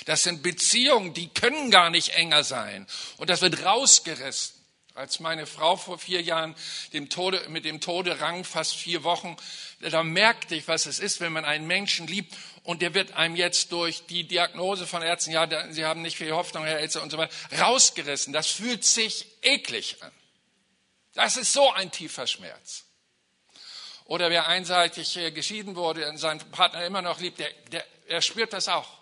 [0.05, 2.85] Das sind Beziehungen, die können gar nicht enger sein.
[3.17, 4.55] Und das wird rausgerissen.
[4.93, 6.55] Als meine Frau vor vier Jahren
[6.93, 9.35] dem Tode, mit dem Tode rang, fast vier Wochen,
[9.81, 12.33] da merkte ich, was es ist, wenn man einen Menschen liebt
[12.63, 16.31] und der wird einem jetzt durch die Diagnose von Ärzten, ja, Sie haben nicht viel
[16.31, 18.31] Hoffnung, Herr Elzer und so weiter, rausgerissen.
[18.31, 20.11] Das fühlt sich eklig an.
[21.15, 22.83] Das ist so ein tiefer Schmerz.
[24.05, 28.21] Oder wer einseitig äh, geschieden wurde und seinen Partner immer noch liebt, der, der, er
[28.21, 28.99] spürt das auch.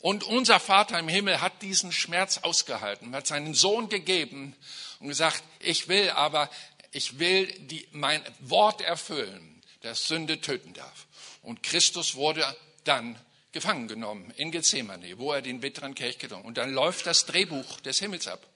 [0.00, 4.54] Und unser Vater im Himmel hat diesen Schmerz ausgehalten, hat seinen Sohn gegeben
[5.00, 6.48] und gesagt, ich will aber,
[6.92, 11.06] ich will die, mein Wort erfüllen, das Sünde töten darf.
[11.42, 12.44] Und Christus wurde
[12.84, 13.18] dann
[13.50, 16.46] gefangen genommen in Gethsemane, wo er den bitteren Kelch getrunken.
[16.46, 18.46] Und dann läuft das Drehbuch des Himmels ab.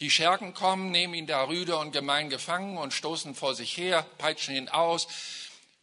[0.00, 4.06] Die Schergen kommen, nehmen ihn da rüde und gemein gefangen und stoßen vor sich her,
[4.18, 5.08] peitschen ihn aus.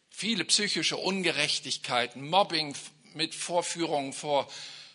[0.08, 2.74] Viele psychische Ungerechtigkeiten, Mobbing
[3.12, 4.48] mit Vorführungen vor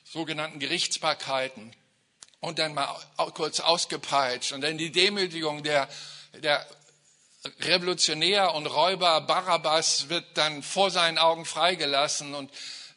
[0.03, 1.75] sogenannten Gerichtsbarkeiten.
[2.39, 2.87] Und dann mal
[3.35, 4.53] kurz ausgepeitscht.
[4.53, 5.87] Und dann die Demütigung der,
[6.33, 6.65] der
[7.59, 12.33] Revolutionär und Räuber Barabbas wird dann vor seinen Augen freigelassen.
[12.33, 12.51] Und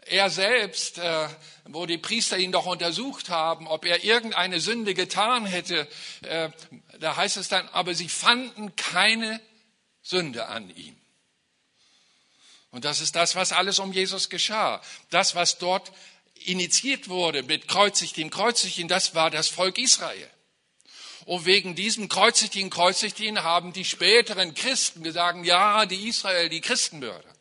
[0.06, 1.28] er selbst, äh,
[1.64, 5.88] wo die Priester ihn doch untersucht haben, ob er irgendeine Sünde getan hätte,
[6.22, 6.50] äh,
[6.98, 9.40] da heißt es dann, aber sie fanden keine
[10.02, 10.96] Sünde an ihm.
[12.70, 14.82] Und das ist das, was alles um Jesus geschah.
[15.10, 15.92] Das, was dort
[16.44, 20.30] initiiert wurde mit kreuzig dem Kreuzigten, das war das Volk Israel.
[21.24, 27.33] Und wegen diesem kreuzigten Kreuzigten haben die späteren Christen gesagt, ja, die Israel, die Christenmörder.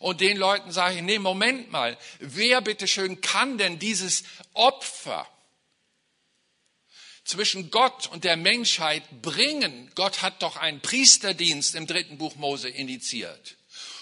[0.00, 5.26] Und den Leuten sage ich, nee, Moment mal, wer bitteschön kann denn dieses Opfer
[7.24, 9.90] zwischen Gott und der Menschheit bringen?
[9.94, 13.56] Gott hat doch einen Priesterdienst im dritten Buch Mose initiiert.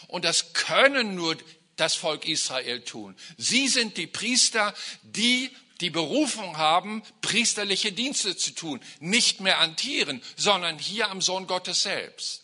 [0.09, 1.37] Und das können nur
[1.77, 3.17] das Volk Israel tun.
[3.39, 8.81] Sie sind die Priester, die die Berufung haben, priesterliche Dienste zu tun.
[9.01, 12.42] Nicht mehr an Tieren, sondern hier am Sohn Gottes selbst.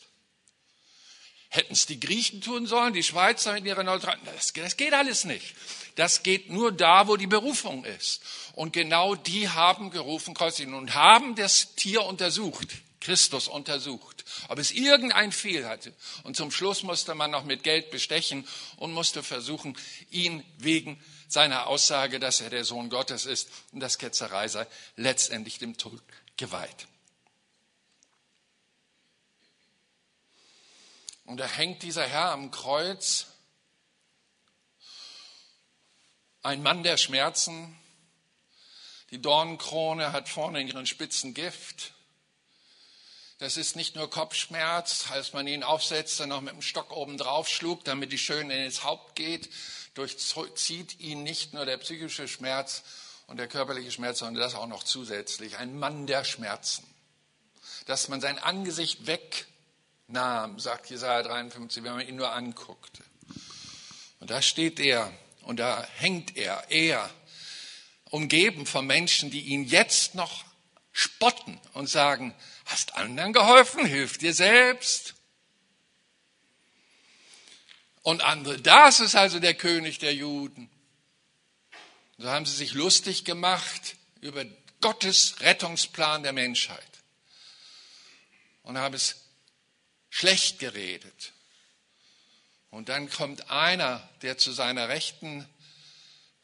[1.49, 4.34] Hätten es die Griechen tun sollen, die Schweizer mit ihrer Neutralität?
[4.36, 5.55] Das, das geht alles nicht.
[5.94, 8.20] Das geht nur da, wo die Berufung ist.
[8.55, 10.36] Und genau die haben gerufen,
[10.74, 12.68] und haben das Tier untersucht,
[13.01, 14.18] Christus untersucht
[14.49, 15.92] ob es irgendein Fehl hatte.
[16.22, 18.46] Und zum Schluss musste man noch mit Geld bestechen
[18.76, 19.76] und musste versuchen,
[20.11, 25.59] ihn wegen seiner Aussage, dass er der Sohn Gottes ist und das Ketzerei sei, letztendlich
[25.59, 26.01] dem Tod
[26.36, 26.86] geweiht.
[31.29, 33.26] Und da hängt dieser Herr am Kreuz,
[36.41, 37.79] ein Mann der Schmerzen,
[39.11, 41.93] die Dornenkrone hat vorne ihren Spitzen Gift,
[43.37, 47.18] das ist nicht nur Kopfschmerz, als man ihn aufsetzt, dann noch mit dem Stock oben
[47.18, 49.51] drauf schlug, damit die schön ins Haupt geht,
[49.93, 52.83] durchzieht ihn nicht nur der psychische Schmerz
[53.26, 55.59] und der körperliche Schmerz, sondern das auch noch zusätzlich.
[55.59, 56.87] Ein Mann der Schmerzen.
[57.85, 59.07] Dass man sein Angesicht
[60.09, 63.04] wegnahm, sagt Jesaja 53, wenn man ihn nur anguckte.
[64.20, 67.11] Und da steht er und da hängt er, er.
[68.11, 70.46] umgeben von Menschen, die ihn jetzt noch
[70.92, 72.34] spotten und sagen,
[72.64, 75.14] hast anderen geholfen, hilf dir selbst.
[78.00, 80.70] Und andere, das ist also der König der Juden.
[82.16, 84.46] So haben sie sich lustig gemacht über
[84.80, 86.88] Gottes Rettungsplan der Menschheit
[88.62, 89.28] und haben es
[90.11, 91.32] schlecht geredet.
[92.70, 95.48] Und dann kommt einer, der zu seiner Rechten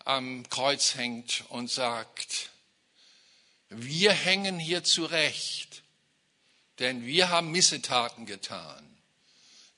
[0.05, 2.51] am Kreuz hängt und sagt,
[3.69, 5.83] wir hängen hier zurecht,
[6.79, 8.85] denn wir haben Missetaten getan.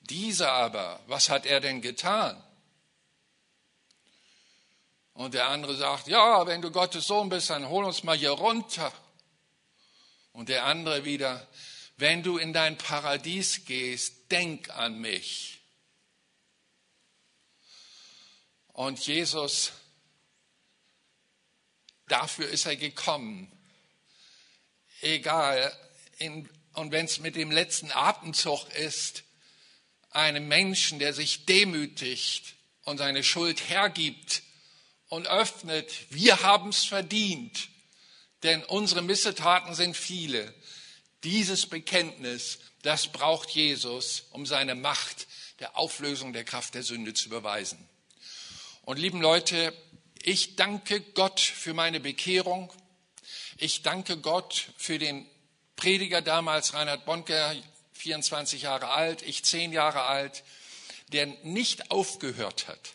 [0.01, 2.41] Dieser aber, was hat er denn getan?
[5.13, 8.31] Und der andere sagt, ja, wenn du Gottes Sohn bist, dann hol uns mal hier
[8.31, 8.93] runter.
[10.31, 11.47] Und der andere wieder,
[11.97, 15.59] wenn du in dein Paradies gehst, denk an mich.
[18.67, 19.71] Und Jesus,
[22.07, 23.51] dafür ist er gekommen.
[25.01, 25.75] Egal,
[26.19, 29.23] in, und wenn es mit dem letzten Atemzug ist,
[30.11, 34.43] einem Menschen, der sich demütigt und seine Schuld hergibt
[35.07, 37.69] und öffnet, wir haben es verdient,
[38.43, 40.53] denn unsere Missetaten sind viele.
[41.27, 45.27] Dieses Bekenntnis, das braucht Jesus, um seine Macht
[45.59, 47.77] der Auflösung der Kraft der Sünde zu beweisen.
[48.83, 49.73] Und lieben Leute,
[50.23, 52.71] ich danke Gott für meine Bekehrung.
[53.57, 55.29] Ich danke Gott für den
[55.75, 57.53] Prediger damals, Reinhard Bonker,
[57.91, 60.45] 24 Jahre alt, ich 10 Jahre alt,
[61.09, 62.93] der nicht aufgehört hat,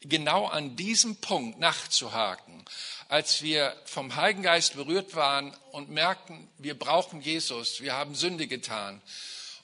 [0.00, 2.64] genau an diesem Punkt nachzuhaken,
[3.08, 8.46] als wir vom Heiligen Geist berührt waren und merkten, wir brauchen Jesus, wir haben Sünde
[8.46, 9.00] getan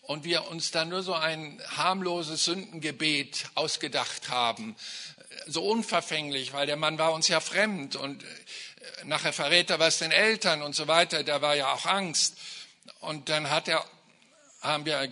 [0.03, 4.76] und wir uns dann nur so ein harmloses Sündengebet ausgedacht haben,
[5.47, 8.26] so unverfänglich, weil der Mann war uns ja fremd und äh,
[9.05, 12.37] nachher verrät er was den Eltern und so weiter, da war ja auch Angst.
[13.01, 13.85] Und dann hat er,
[14.61, 15.11] haben wir äh,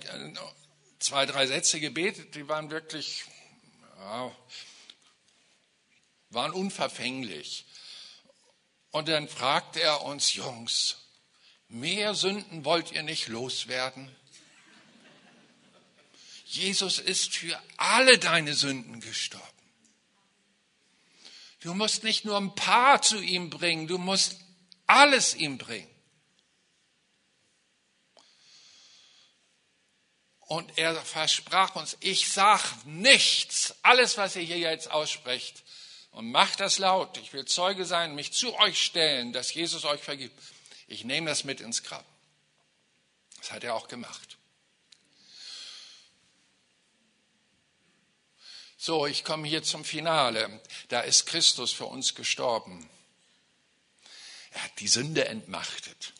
[0.98, 3.24] zwei, drei Sätze gebetet, die waren wirklich,
[3.98, 4.30] ja,
[6.32, 7.66] waren unverfänglich.
[8.90, 10.96] Und dann fragt er uns, Jungs,
[11.68, 14.14] mehr Sünden wollt ihr nicht loswerden?
[16.46, 19.46] Jesus ist für alle deine Sünden gestorben.
[21.60, 24.36] Du musst nicht nur ein paar zu ihm bringen, du musst
[24.86, 25.88] alles ihm bringen.
[30.40, 35.62] Und er versprach uns, ich sag nichts, alles, was ihr hier jetzt aussprecht,
[36.12, 37.16] und macht das laut.
[37.18, 40.38] Ich will Zeuge sein, mich zu euch stellen, dass Jesus euch vergibt.
[40.86, 42.04] Ich nehme das mit ins Grab.
[43.38, 44.38] Das hat er auch gemacht.
[48.76, 50.60] So, ich komme hier zum Finale.
[50.88, 52.88] Da ist Christus für uns gestorben.
[54.50, 56.12] Er hat die Sünde entmachtet,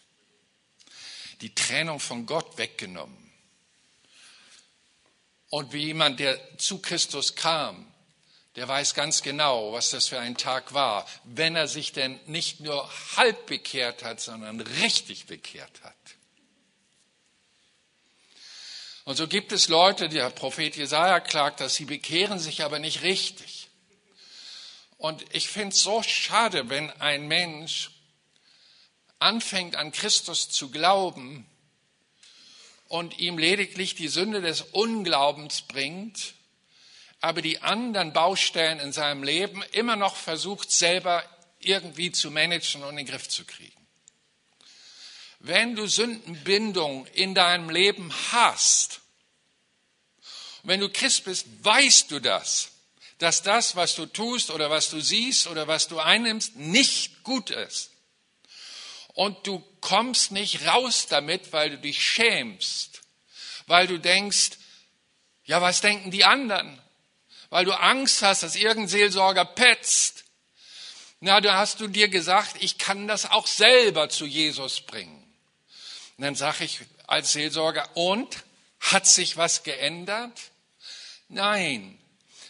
[1.42, 3.32] die Trennung von Gott weggenommen.
[5.50, 7.91] Und wie jemand, der zu Christus kam,
[8.56, 12.60] der weiß ganz genau, was das für ein Tag war, wenn er sich denn nicht
[12.60, 15.94] nur halb bekehrt hat, sondern richtig bekehrt hat.
[19.04, 23.02] Und so gibt es Leute, der Prophet Jesaja klagt, dass sie bekehren sich aber nicht
[23.02, 23.68] richtig.
[24.98, 27.90] Und ich finde es so schade, wenn ein Mensch
[29.18, 31.46] anfängt an Christus zu glauben
[32.86, 36.34] und ihm lediglich die Sünde des Unglaubens bringt
[37.22, 41.24] aber die anderen Baustellen in seinem Leben immer noch versucht, selber
[41.60, 43.86] irgendwie zu managen und in den Griff zu kriegen.
[45.38, 49.00] Wenn du Sündenbindung in deinem Leben hast,
[50.64, 52.72] wenn du Christ bist, weißt du das,
[53.18, 57.50] dass das, was du tust oder was du siehst oder was du einnimmst, nicht gut
[57.50, 57.92] ist.
[59.14, 63.02] Und du kommst nicht raus damit, weil du dich schämst,
[63.66, 64.52] weil du denkst,
[65.44, 66.81] ja, was denken die anderen?
[67.52, 70.24] Weil du Angst hast, dass irgendein Seelsorger petzt.
[71.20, 75.22] Na, da hast du dir gesagt, ich kann das auch selber zu Jesus bringen.
[76.16, 78.44] Und dann sage ich als Seelsorger, und
[78.80, 80.32] hat sich was geändert?
[81.28, 81.98] Nein.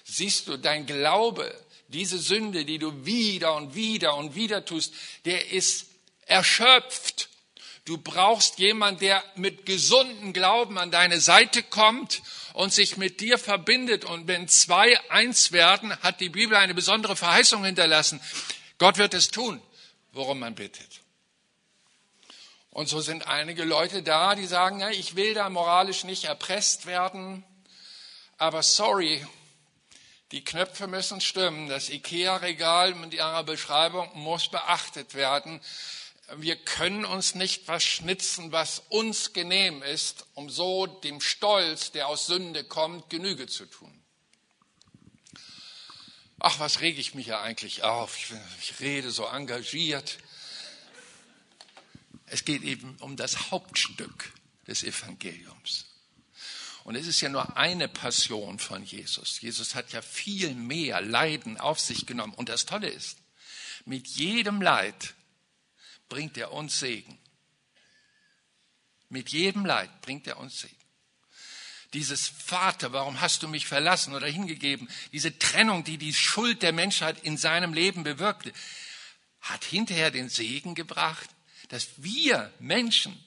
[0.05, 1.53] Siehst du, dein Glaube,
[1.89, 4.95] diese Sünde, die du wieder und wieder und wieder tust,
[5.25, 5.87] der ist
[6.27, 7.29] erschöpft.
[7.87, 12.23] Du brauchst jemand, der mit gesundem Glauben an deine Seite kommt
[12.55, 14.05] und sich mit dir verbindet.
[14.05, 18.21] Und wenn zwei eins werden, hat die Bibel eine besondere Verheißung hinterlassen.
[18.79, 19.63] Gott wird es tun,
[20.13, 21.01] worum man bittet.
[22.71, 26.87] Und so sind einige Leute da, die sagen, ja, ich will da moralisch nicht erpresst
[26.87, 27.45] werden,
[28.39, 29.25] aber sorry,
[30.33, 31.69] Die Knöpfe müssen stimmen.
[31.69, 35.61] Das IKEA-Regal mit ihrer Beschreibung muss beachtet werden.
[36.37, 42.09] Wir können uns nicht was schnitzen, was uns genehm ist, um so dem Stolz, der
[42.09, 44.03] aus Sünde kommt, Genüge zu tun.
[46.39, 48.17] Ach, was rege ich mich ja eigentlich auf?
[48.17, 50.19] Ich, ich rede so engagiert.
[52.27, 54.33] Es geht eben um das Hauptstück
[54.67, 55.87] des Evangeliums.
[56.85, 59.41] Und es ist ja nur eine Passion von Jesus.
[59.41, 62.35] Jesus hat ja viel mehr Leiden auf sich genommen.
[62.35, 63.19] Und das Tolle ist,
[63.85, 65.15] mit jedem Leid
[66.13, 67.19] bringt er uns Segen.
[69.09, 70.77] Mit jedem Leid bringt er uns Segen.
[71.95, 74.91] Dieses Vater, warum hast du mich verlassen oder hingegeben?
[75.13, 78.53] Diese Trennung, die die Schuld der Menschheit in seinem Leben bewirkte,
[79.41, 81.31] hat hinterher den Segen gebracht,
[81.71, 83.19] dass wir Menschen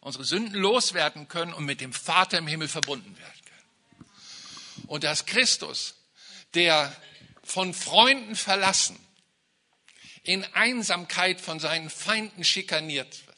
[0.00, 4.88] unsere Sünden loswerden können und mit dem Vater im Himmel verbunden werden können.
[4.88, 5.94] Und dass Christus,
[6.54, 6.94] der
[7.44, 8.98] von Freunden verlassen,
[10.24, 13.36] in Einsamkeit von seinen Feinden schikaniert wird,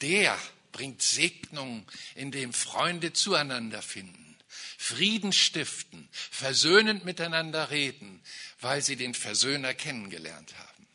[0.00, 0.38] der
[0.72, 4.36] bringt Segnung, indem Freunde zueinander finden,
[4.78, 8.22] Frieden stiften, versöhnend miteinander reden,
[8.60, 10.86] weil sie den Versöhner kennengelernt haben.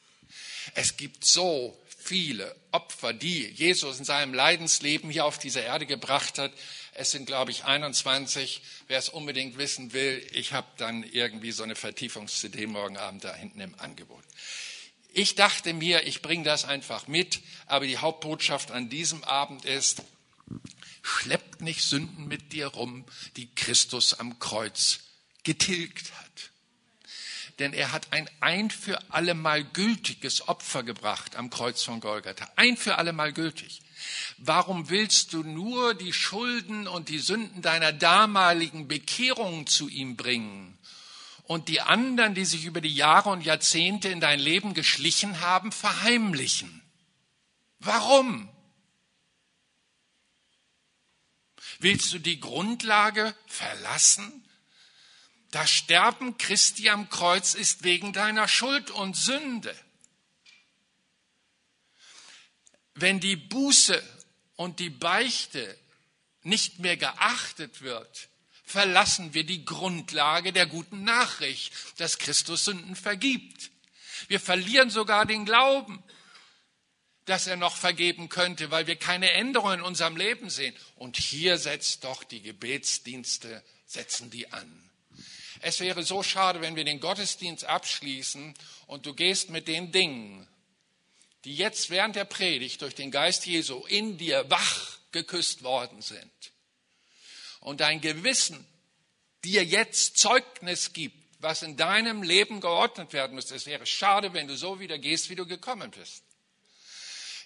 [0.75, 6.37] Es gibt so viele Opfer, die Jesus in seinem Leidensleben hier auf dieser Erde gebracht
[6.37, 6.53] hat.
[6.93, 8.61] Es sind, glaube ich, 21.
[8.87, 13.33] Wer es unbedingt wissen will, ich habe dann irgendwie so eine Vertiefungs-CD morgen Abend da
[13.33, 14.23] hinten im Angebot.
[15.13, 20.03] Ich dachte mir, ich bringe das einfach mit, aber die Hauptbotschaft an diesem Abend ist,
[21.01, 24.99] schleppt nicht Sünden mit dir rum, die Christus am Kreuz
[25.43, 26.50] getilgt hat
[27.59, 32.49] denn er hat ein ein für allemal gültiges Opfer gebracht am Kreuz von Golgatha.
[32.55, 33.81] Ein für allemal gültig.
[34.37, 40.77] Warum willst du nur die Schulden und die Sünden deiner damaligen Bekehrung zu ihm bringen
[41.43, 45.71] und die anderen, die sich über die Jahre und Jahrzehnte in dein Leben geschlichen haben,
[45.71, 46.81] verheimlichen?
[47.79, 48.49] Warum?
[51.79, 54.45] Willst du die Grundlage verlassen?
[55.51, 59.75] Das Sterben Christi am Kreuz ist wegen deiner Schuld und Sünde.
[62.93, 64.01] Wenn die Buße
[64.55, 65.77] und die Beichte
[66.43, 68.29] nicht mehr geachtet wird,
[68.63, 73.71] verlassen wir die Grundlage der guten Nachricht, dass Christus Sünden vergibt.
[74.29, 76.01] Wir verlieren sogar den Glauben,
[77.25, 80.75] dass er noch vergeben könnte, weil wir keine Änderungen in unserem Leben sehen.
[80.95, 84.90] Und hier setzt doch die Gebetsdienste, setzen die an.
[85.63, 88.55] Es wäre so schade, wenn wir den Gottesdienst abschließen
[88.87, 90.47] und du gehst mit den Dingen,
[91.45, 96.31] die jetzt während der Predigt durch den Geist Jesu in dir wach geküsst worden sind.
[97.59, 98.65] Und dein Gewissen
[99.43, 103.55] dir jetzt Zeugnis gibt, was in deinem Leben geordnet werden müsste.
[103.55, 106.23] Es wäre schade, wenn du so wieder gehst, wie du gekommen bist.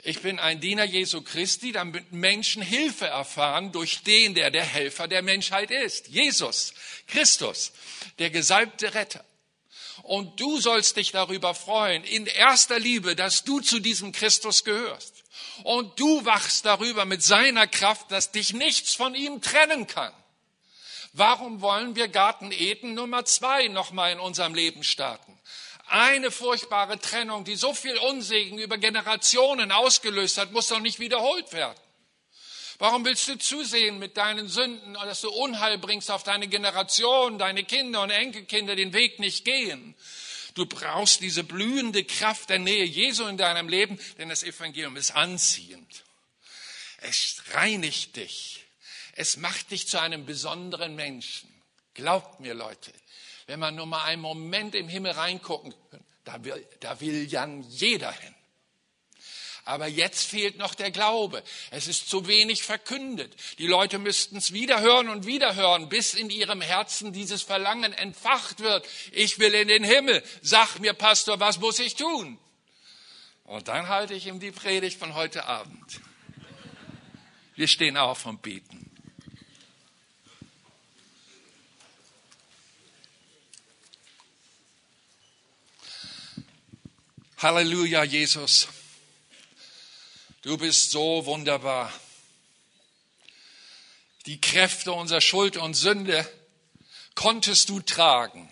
[0.07, 5.07] Ich bin ein Diener Jesu Christi, damit Menschen Hilfe erfahren durch den, der der Helfer
[5.07, 6.09] der Menschheit ist.
[6.09, 6.75] Jesus,
[7.07, 7.71] Christus,
[8.19, 9.25] der gesalbte Retter.
[10.03, 15.23] Und du sollst dich darüber freuen, in erster Liebe, dass du zu diesem Christus gehörst.
[15.63, 20.13] Und du wachst darüber mit seiner Kraft, dass dich nichts von ihm trennen kann.
[21.13, 25.34] Warum wollen wir Garten Eden Nummer zwei nochmal in unserem Leben starten?
[25.87, 31.53] Eine furchtbare Trennung, die so viel Unsegen über Generationen ausgelöst hat, muss doch nicht wiederholt
[31.53, 31.79] werden.
[32.77, 37.63] Warum willst du zusehen mit deinen Sünden, dass du Unheil bringst auf deine Generation, deine
[37.63, 39.95] Kinder und Enkelkinder den Weg nicht gehen?
[40.55, 45.11] Du brauchst diese blühende Kraft der Nähe Jesu in deinem Leben, denn das Evangelium ist
[45.11, 46.03] anziehend.
[46.97, 48.63] Es reinigt dich.
[49.13, 51.49] Es macht dich zu einem besonderen Menschen.
[51.93, 52.91] Glaubt mir, Leute,
[53.47, 57.61] wenn man nur mal einen Moment im Himmel reingucken kann, da will, da will Jan
[57.69, 58.35] jeder hin.
[59.67, 61.43] Aber jetzt fehlt noch der Glaube.
[61.71, 63.35] Es ist zu wenig verkündet.
[63.57, 67.91] Die Leute müssten es wieder hören und wieder hören, bis in ihrem Herzen dieses Verlangen
[67.91, 68.87] entfacht wird.
[69.11, 70.23] Ich will in den Himmel.
[70.43, 72.37] Sag mir, Pastor, was muss ich tun?
[73.43, 75.99] Und dann halte ich ihm die Predigt von heute Abend.
[77.55, 78.94] Wir stehen auf und beten.
[87.37, 88.69] Halleluja, Jesus.
[90.41, 91.91] Du bist so wunderbar.
[94.25, 96.25] Die Kräfte unserer Schuld und Sünde
[97.13, 98.51] konntest du tragen.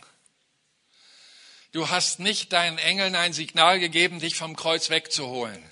[1.71, 5.63] Du hast nicht deinen Engeln ein Signal gegeben, dich vom Kreuz wegzuholen.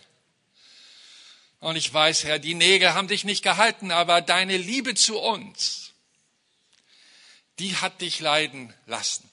[1.59, 5.91] Und ich weiß, Herr, die Nägel haben dich nicht gehalten, aber deine Liebe zu uns,
[7.59, 9.29] die hat dich leiden lassen.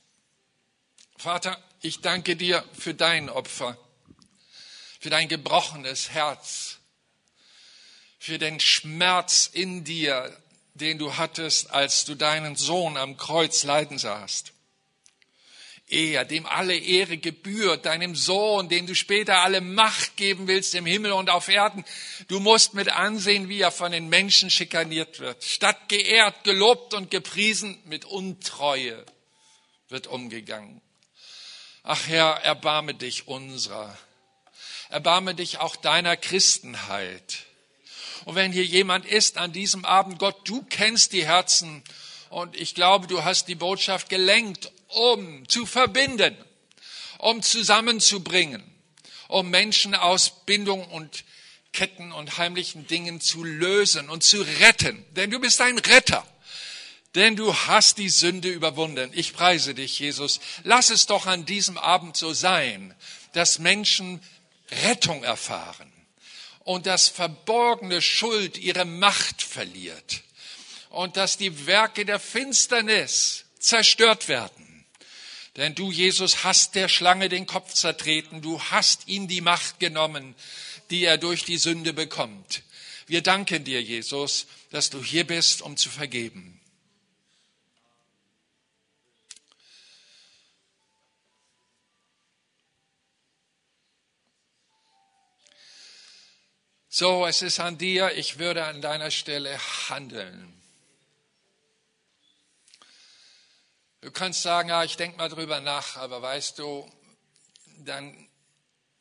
[1.17, 3.79] Vater, ich danke dir für dein Opfer,
[5.01, 6.79] für dein gebrochenes Herz,
[8.19, 10.37] für den Schmerz in dir,
[10.75, 14.53] den du hattest, als du deinen Sohn am Kreuz leiden sahst.
[15.91, 20.85] Er, dem alle Ehre gebührt, deinem Sohn, dem du später alle Macht geben willst im
[20.85, 21.83] Himmel und auf Erden.
[22.29, 25.43] Du musst mit ansehen, wie er von den Menschen schikaniert wird.
[25.43, 29.03] Statt geehrt, gelobt und gepriesen, mit Untreue
[29.89, 30.83] wird umgegangen.
[31.91, 33.97] Ach Herr, erbarme dich unserer.
[34.91, 37.47] Erbarme dich auch deiner Christenheit.
[38.27, 41.83] Und wenn hier jemand ist an diesem Abend, Gott, du kennst die Herzen
[42.29, 46.37] und ich glaube, du hast die Botschaft gelenkt, um zu verbinden,
[47.17, 48.63] um zusammenzubringen,
[49.29, 51.25] um Menschen aus Bindung und
[51.73, 55.07] Ketten und heimlichen Dingen zu lösen und zu retten.
[55.13, 56.27] Denn du bist ein Retter.
[57.15, 59.11] Denn du hast die Sünde überwunden.
[59.15, 60.41] Ich preise dich, Jesus.
[60.65, 62.95] Lass es doch an diesem Abend so sein,
[63.33, 64.21] dass Menschen
[64.71, 65.91] Rettung erfahren
[66.65, 70.23] und dass verborgene Schuld ihre Macht verliert
[70.91, 74.85] und dass die Werke der Finsternis zerstört werden.
[75.57, 80.35] Denn du, Jesus, hast der Schlange den Kopf zertreten, du hast ihm die Macht genommen,
[80.91, 82.63] die er durch die Sünde bekommt.
[83.07, 86.58] Wir danken dir, Jesus, dass du hier bist, um zu vergeben.
[97.01, 99.57] So, es ist an dir, ich würde an deiner Stelle
[99.89, 100.53] handeln.
[104.01, 106.91] Du kannst sagen, ja, ich denke mal drüber nach, aber weißt du,
[107.85, 108.29] dann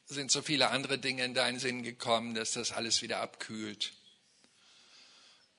[0.06, 3.94] sind so viele andere Dinge in deinen Sinn gekommen, dass das alles wieder abkühlt.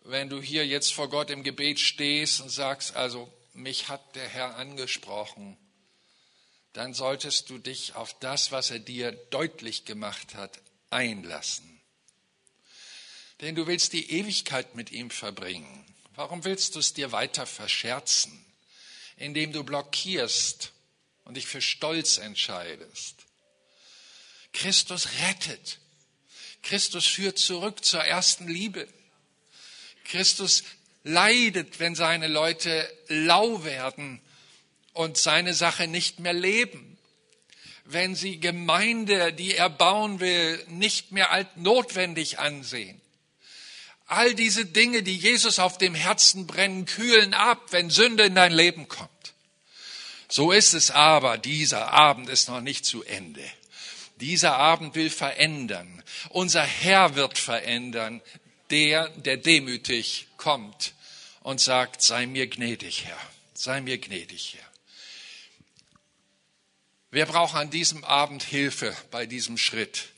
[0.05, 4.29] Wenn du hier jetzt vor Gott im Gebet stehst und sagst, also mich hat der
[4.29, 5.59] Herr angesprochen,
[6.73, 10.61] dann solltest du dich auf das, was er dir deutlich gemacht hat,
[10.91, 11.78] einlassen
[13.41, 15.85] denn du willst die Ewigkeit mit ihm verbringen.
[16.15, 18.45] Warum willst du es dir weiter verscherzen,
[19.17, 20.73] indem du blockierst
[21.25, 23.15] und dich für Stolz entscheidest?
[24.53, 25.79] Christus rettet.
[26.63, 28.89] Christus führt zurück zur ersten Liebe.
[30.05, 30.65] Christus
[31.05, 34.21] leidet, wenn seine Leute lau werden
[34.93, 36.99] und seine Sache nicht mehr leben.
[37.85, 42.98] Wenn sie Gemeinde, die er bauen will, nicht mehr als notwendig ansehen.
[44.09, 48.53] All diese Dinge, die Jesus auf dem Herzen brennen, kühlen ab, wenn Sünde in dein
[48.53, 49.11] Leben kommt.
[50.31, 53.45] So ist es aber, dieser Abend ist noch nicht zu Ende.
[54.17, 56.03] Dieser Abend will verändern.
[56.31, 58.23] Unser Herr wird verändern,
[58.71, 60.95] der, der demütig kommt
[61.41, 63.21] und sagt, sei mir gnädig, Herr,
[63.55, 64.69] sei mir gnädig, Herr.
[67.11, 70.09] Wer braucht an diesem Abend Hilfe bei diesem Schritt?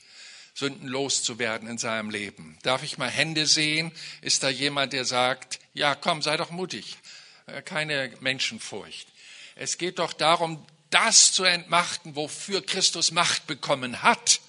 [0.61, 2.59] Sünden loszuwerden in seinem Leben.
[2.63, 3.93] Darf ich mal Hände sehen?
[4.21, 6.99] Ist da jemand, der sagt, ja, komm, sei doch mutig.
[7.47, 9.09] Äh, keine Menschenfurcht.
[9.57, 14.41] Es geht doch darum, das zu entmachten, wofür Christus Macht bekommen hat.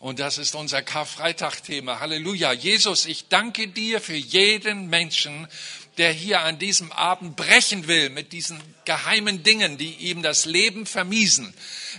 [0.00, 1.98] Und das ist unser Karfreitag-Thema.
[1.98, 2.52] Halleluja.
[2.52, 5.48] Jesus, ich danke dir für jeden Menschen,
[5.96, 10.84] der hier an diesem Abend brechen will mit diesen geheimen Dingen, die ihm das Leben
[10.84, 11.54] vermiesen,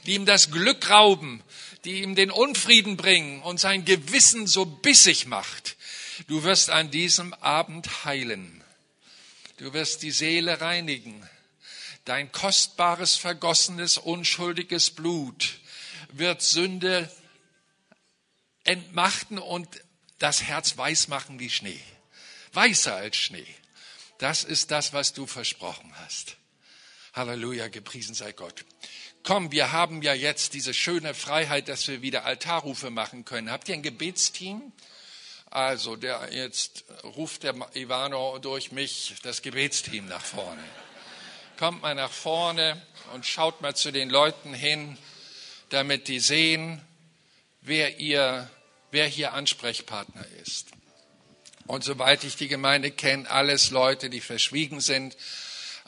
[0.06, 1.42] die ihm das Glück rauben,
[1.86, 5.78] die ihm den Unfrieden bringen und sein Gewissen so bissig macht.
[6.28, 8.64] Du wirst an diesem Abend heilen.
[9.58, 11.28] Du wirst die Seele reinigen.
[12.06, 15.60] Dein kostbares, vergossenes, unschuldiges Blut
[16.12, 17.10] wird Sünde
[18.64, 19.68] entmachten und
[20.18, 21.80] das Herz weiß machen wie Schnee.
[22.54, 23.46] Weißer als Schnee.
[24.18, 26.36] Das ist das, was du versprochen hast.
[27.14, 28.66] Halleluja, gepriesen sei Gott
[29.24, 33.52] komm, wir haben ja jetzt diese schöne Freiheit, dass wir wieder Altarrufe machen können.
[33.52, 34.72] Habt ihr ein Gebetsteam?
[35.50, 40.64] Also, der, jetzt ruft der Ivano durch mich das Gebetsteam nach vorne.
[41.58, 42.82] Kommt mal nach vorne
[43.14, 44.98] und schaut mal zu den Leuten hin,
[45.70, 46.82] damit die sehen,
[47.62, 48.50] wer ihr,
[48.92, 50.68] wer hier Ansprechpartner ist.
[51.66, 55.16] Und soweit ich die Gemeinde kenne, alles Leute, die verschwiegen sind,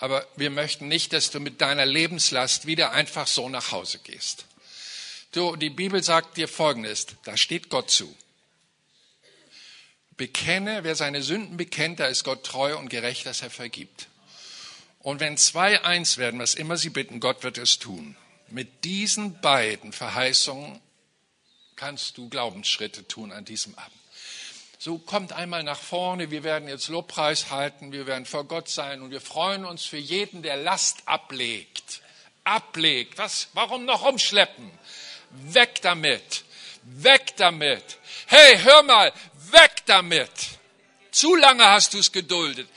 [0.01, 4.45] aber wir möchten nicht, dass du mit deiner Lebenslast wieder einfach so nach Hause gehst.
[5.31, 8.13] Du, die Bibel sagt dir Folgendes, da steht Gott zu.
[10.17, 14.07] Bekenne, wer seine Sünden bekennt, da ist Gott treu und gerecht, dass er vergibt.
[14.99, 18.17] Und wenn zwei eins werden, was immer sie bitten, Gott wird es tun.
[18.49, 20.81] Mit diesen beiden Verheißungen
[21.75, 24.00] kannst du Glaubensschritte tun an diesem Abend.
[24.83, 29.03] So kommt einmal nach vorne, wir werden jetzt Lobpreis halten, wir werden vor Gott sein
[29.03, 32.01] und wir freuen uns für jeden, der Last ablegt.
[32.43, 33.19] Ablegt.
[33.19, 33.49] Was?
[33.53, 34.71] Warum noch umschleppen?
[35.29, 36.45] Weg damit.
[36.81, 37.99] Weg damit.
[38.25, 39.13] Hey, hör mal,
[39.51, 40.31] weg damit.
[41.11, 42.67] Zu lange hast du es geduldet.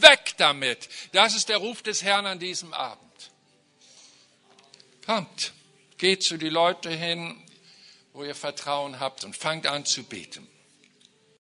[0.00, 0.90] Weg damit.
[1.12, 3.30] Das ist der Ruf des Herrn an diesem Abend.
[5.06, 5.54] Kommt,
[5.96, 7.42] geht zu die Leute hin,
[8.12, 10.46] wo ihr Vertrauen habt und fangt an zu beten.